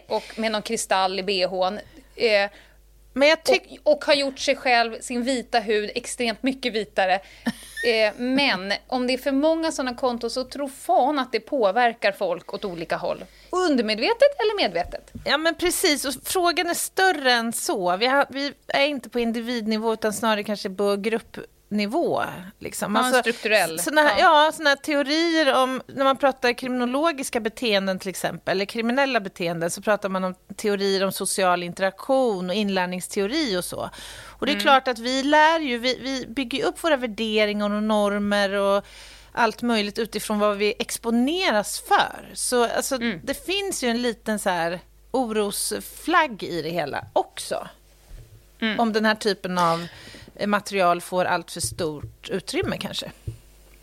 Och, 0.08 0.16
och 0.16 0.40
med 0.40 0.52
någon 0.52 0.62
kristall 0.62 1.20
i 1.20 1.24
bhn. 1.24 1.80
Eh, 2.18 2.50
Men 3.14 3.28
jag 3.28 3.44
tycker... 3.44 3.78
och, 3.84 3.92
och 3.98 4.06
har 4.06 4.14
gjort 4.14 4.40
sig 4.40 4.56
själv, 4.56 5.00
sin 5.00 5.24
vita 5.24 5.60
hud, 5.60 5.92
extremt 5.96 6.44
mycket 6.44 6.74
vitare. 6.74 7.20
Eh, 7.88 8.14
men 8.18 8.74
om 8.88 9.08
det 9.08 9.14
är 9.14 9.18
för 9.18 9.32
många 9.32 9.72
sådana 9.72 9.96
konton 9.98 10.30
så 10.30 10.44
tror 10.44 10.68
fan 10.68 11.20
att 11.20 11.32
det 11.32 11.40
påverkar 11.40 12.12
folk 12.12 12.54
åt 12.54 12.66
olika 12.66 12.98
håll. 12.98 13.26
Undermedvetet 13.50 14.40
eller 14.40 14.64
medvetet. 14.64 15.12
Ja, 15.26 15.38
men 15.38 15.56
precis. 15.56 16.06
Och 16.06 16.14
frågan 16.24 16.70
är 16.70 16.74
större 16.74 17.32
än 17.32 17.54
så. 17.54 17.98
Vi, 17.98 18.06
har, 18.06 18.26
vi 18.30 18.54
är 18.68 18.86
inte 18.86 19.10
på 19.10 19.20
individnivå, 19.20 19.94
utan 19.94 20.14
snarare 20.14 20.44
kanske 20.44 20.70
på 20.70 20.96
gruppnivå. 21.70 22.24
Liksom. 22.60 22.96
Ja, 22.96 23.08
en 23.08 23.14
strukturell. 23.14 23.80
Såna 23.80 24.02
här, 24.02 24.20
Ja. 24.20 24.46
ja, 24.46 24.52
såna 24.52 24.76
teorier 24.76 25.54
om... 25.54 25.82
När 25.88 26.04
man 26.04 26.18
pratar 26.18 26.54
kriminologiska 26.54 27.40
beteenden, 27.40 28.00
till 28.00 28.10
exempel, 28.10 28.52
eller 28.52 28.66
kriminella 28.66 29.20
beteenden, 29.20 29.72
så 29.72 29.82
pratar 29.82 30.10
man 30.10 30.24
om 30.24 30.36
teorier 30.56 31.06
om 31.06 31.12
social 31.12 31.64
interaktion 31.64 32.50
och 32.50 32.56
inlärningsteori 32.56 33.58
och 33.58 33.66
så. 33.66 33.90
Och 34.40 34.46
det 34.46 34.52
är 34.52 34.60
klart 34.60 34.88
att 34.88 35.00
vi 35.00 35.24
lär 35.24 35.60
ju, 35.60 35.78
vi, 35.78 36.00
vi 36.02 36.26
bygger 36.28 36.66
upp 36.66 36.84
våra 36.84 36.98
värderingar 36.98 37.66
och 37.70 37.84
normer 37.84 38.54
och 38.54 38.86
allt 39.32 39.62
möjligt 39.62 40.00
utifrån 40.00 40.40
vad 40.40 40.58
vi 40.58 40.74
exponeras 40.80 41.80
för. 41.80 42.32
Så 42.34 42.68
alltså, 42.68 42.98
det 42.98 43.46
finns 43.46 43.84
ju 43.84 43.90
en 43.90 44.02
liten 44.02 44.40
så 44.40 44.50
här 44.50 44.80
orosflagg 45.12 46.44
i 46.44 46.62
det 46.62 46.70
hela 46.70 47.06
också. 47.14 47.68
Om 48.78 48.94
den 48.94 49.06
här 49.06 49.16
typen 49.16 49.58
av 49.58 49.88
material 50.46 51.02
får 51.02 51.26
allt 51.26 51.52
för 51.52 51.62
stort 51.62 52.30
utrymme 52.30 52.78
kanske. 52.78 53.12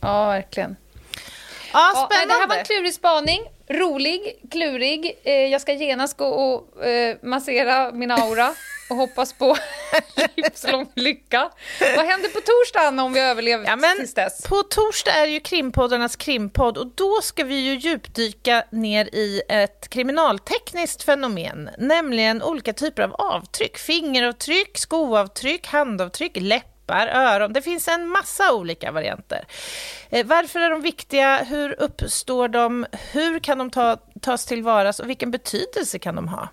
Ja, 0.00 0.26
verkligen. 0.26 0.76
Ja, 1.72 1.92
Ja, 1.94 2.08
spännande. 2.10 2.34
det 2.34 2.40
här 2.40 2.48
var 2.48 2.56
en 2.56 2.64
klurig 2.64 2.94
spaning. 2.94 3.42
Rolig, 3.68 4.36
klurig. 4.50 5.20
Eh, 5.24 5.32
jag 5.32 5.60
ska 5.60 5.72
genast 5.72 6.16
gå 6.16 6.26
och 6.26 6.86
eh, 6.86 7.16
massera 7.22 7.90
min 7.92 8.10
aura 8.10 8.54
och 8.94 9.00
hoppas 9.00 9.32
på 9.32 9.56
livslång 10.36 10.90
lycka. 10.94 11.50
Vad 11.96 12.06
händer 12.06 12.28
på 12.28 12.40
torsdag 12.40 12.80
Anna, 12.80 13.04
om 13.04 13.12
vi 13.12 13.20
överlever 13.20 13.66
Ja, 13.66 13.76
men 13.76 13.96
tills 13.96 14.14
dess? 14.14 14.42
på 14.42 14.62
torsdag 14.62 15.12
är 15.12 15.26
ju 15.26 15.40
krimpoddarnas 15.40 16.16
krimpodd 16.16 16.78
och 16.78 16.86
då 16.94 17.20
ska 17.22 17.44
vi 17.44 17.54
ju 17.54 17.74
djupdyka 17.74 18.64
ner 18.70 19.04
i 19.14 19.42
ett 19.48 19.88
kriminaltekniskt 19.88 21.02
fenomen, 21.02 21.70
nämligen 21.78 22.42
olika 22.42 22.72
typer 22.72 23.02
av 23.02 23.14
avtryck. 23.14 23.78
Fingeravtryck, 23.78 24.78
skoavtryck, 24.78 25.66
handavtryck, 25.66 26.32
läppar, 26.40 27.06
öron. 27.06 27.52
Det 27.52 27.62
finns 27.62 27.88
en 27.88 28.08
massa 28.08 28.52
olika 28.54 28.92
varianter. 28.92 29.46
Eh, 30.10 30.26
varför 30.26 30.60
är 30.60 30.70
de 30.70 30.80
viktiga? 30.80 31.36
Hur 31.44 31.80
uppstår 31.82 32.48
de? 32.48 32.86
Hur 33.12 33.38
kan 33.38 33.58
de 33.58 33.70
ta, 33.70 33.96
tas 34.20 34.46
tillvaras 34.46 35.00
och 35.00 35.08
vilken 35.10 35.30
betydelse 35.30 35.98
kan 35.98 36.14
de 36.16 36.28
ha? 36.28 36.48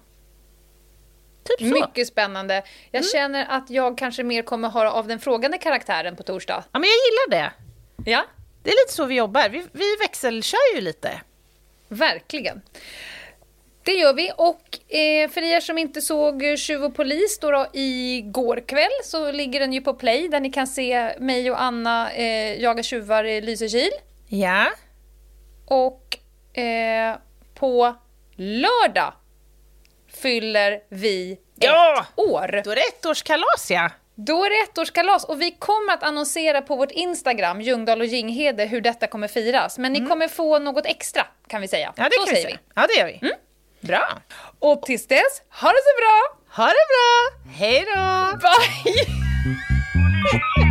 Typ 1.44 1.60
så. 1.60 1.66
Mycket 1.66 2.08
spännande. 2.08 2.64
Jag 2.92 3.06
känner 3.06 3.46
att 3.50 3.70
jag 3.70 3.98
kanske 3.98 4.24
mer 4.24 4.42
kommer 4.42 4.70
ha 4.70 4.90
av 4.92 5.08
den 5.08 5.20
frågande 5.20 5.58
karaktären 5.58 6.16
på 6.16 6.24
torsdag. 6.24 6.64
Ja, 6.72 6.80
men 6.80 6.90
jag 6.90 6.98
gillar 6.98 7.44
det. 7.44 7.52
Ja, 8.12 8.26
Det 8.64 8.70
är 8.70 8.86
lite 8.86 8.94
så 8.94 9.06
vi 9.06 9.16
jobbar. 9.16 9.50
Vi, 9.50 9.66
vi 9.72 9.96
växelkör 10.00 10.76
ju 10.76 10.82
lite. 10.82 11.22
verkligen. 11.88 12.62
Det 13.84 13.92
gör 13.92 14.14
vi. 14.14 14.32
Och 14.38 14.94
eh, 14.96 15.30
för 15.30 15.42
er 15.42 15.60
som 15.60 15.78
inte 15.78 16.02
såg 16.02 16.44
Tjuv 16.58 16.84
och 16.84 16.96
polis 16.96 17.40
då, 17.40 17.52
då 17.52 17.68
igår 17.74 18.64
kväll 18.68 18.90
så 19.04 19.32
ligger 19.32 19.60
den 19.60 19.74
ju 19.74 19.82
på 19.82 19.94
play 19.94 20.28
där 20.28 20.40
ni 20.40 20.52
kan 20.52 20.68
se 20.68 21.20
mig 21.20 21.52
och 21.52 21.62
Anna 21.62 22.12
eh, 22.12 22.62
jaga 22.62 22.84
tjuvar 22.84 23.24
i 23.24 23.42
Lysekil. 23.42 23.92
Ja. 24.28 24.66
Och 25.66 26.18
eh, 26.60 27.16
på 27.56 27.96
lördag 28.36 29.14
fyller 30.22 30.80
vi 30.90 31.38
Ja! 31.56 32.02
ett 32.14 32.20
år. 32.20 32.62
Då 32.64 32.72
är 32.72 32.76
det 32.76 32.82
ettårskalas, 32.82 33.72
ja. 33.72 33.90
Då 34.16 34.46
är 34.46 34.50
det 34.50 34.72
ettårskalas 34.72 35.24
och 35.24 35.42
vi 35.42 35.52
kommer 35.52 35.94
att 35.94 36.04
annonsera 36.04 36.62
på 36.62 36.76
vårt 36.76 36.92
Instagram, 36.92 37.62
Ljungdahl 37.62 38.00
och 38.02 38.06
Ginghede, 38.08 38.66
hur 38.66 38.82
detta 38.82 39.08
kommer 39.08 39.28
firas. 39.28 39.78
Men 39.78 39.94
ni 39.94 40.06
kommer 40.08 40.28
få 40.28 40.60
något 40.60 40.86
extra, 40.86 41.26
kan 41.48 41.62
vi 41.62 41.68
säga. 41.68 41.94
Ja, 41.96 42.04
det 42.04 42.10
så 42.12 42.26
kan 42.26 42.36
vi 42.36 42.42
säger 42.42 42.48
säga. 42.48 42.60
Ja, 42.76 42.88
det 42.88 42.94
gör 43.00 43.06
vi. 43.22 43.34
Bra. 43.88 44.10
vi. 44.16 44.36
Och 44.60 44.82
tills 44.82 45.08
dess, 45.08 45.42
ha 45.62 45.70
det 45.70 45.82
så 45.84 46.02
bra! 46.02 46.38
Ha 46.56 46.66
det 46.68 46.88
bra. 46.94 47.52
Hej 47.58 47.86
då. 47.86 48.38
Bye! 48.38 49.06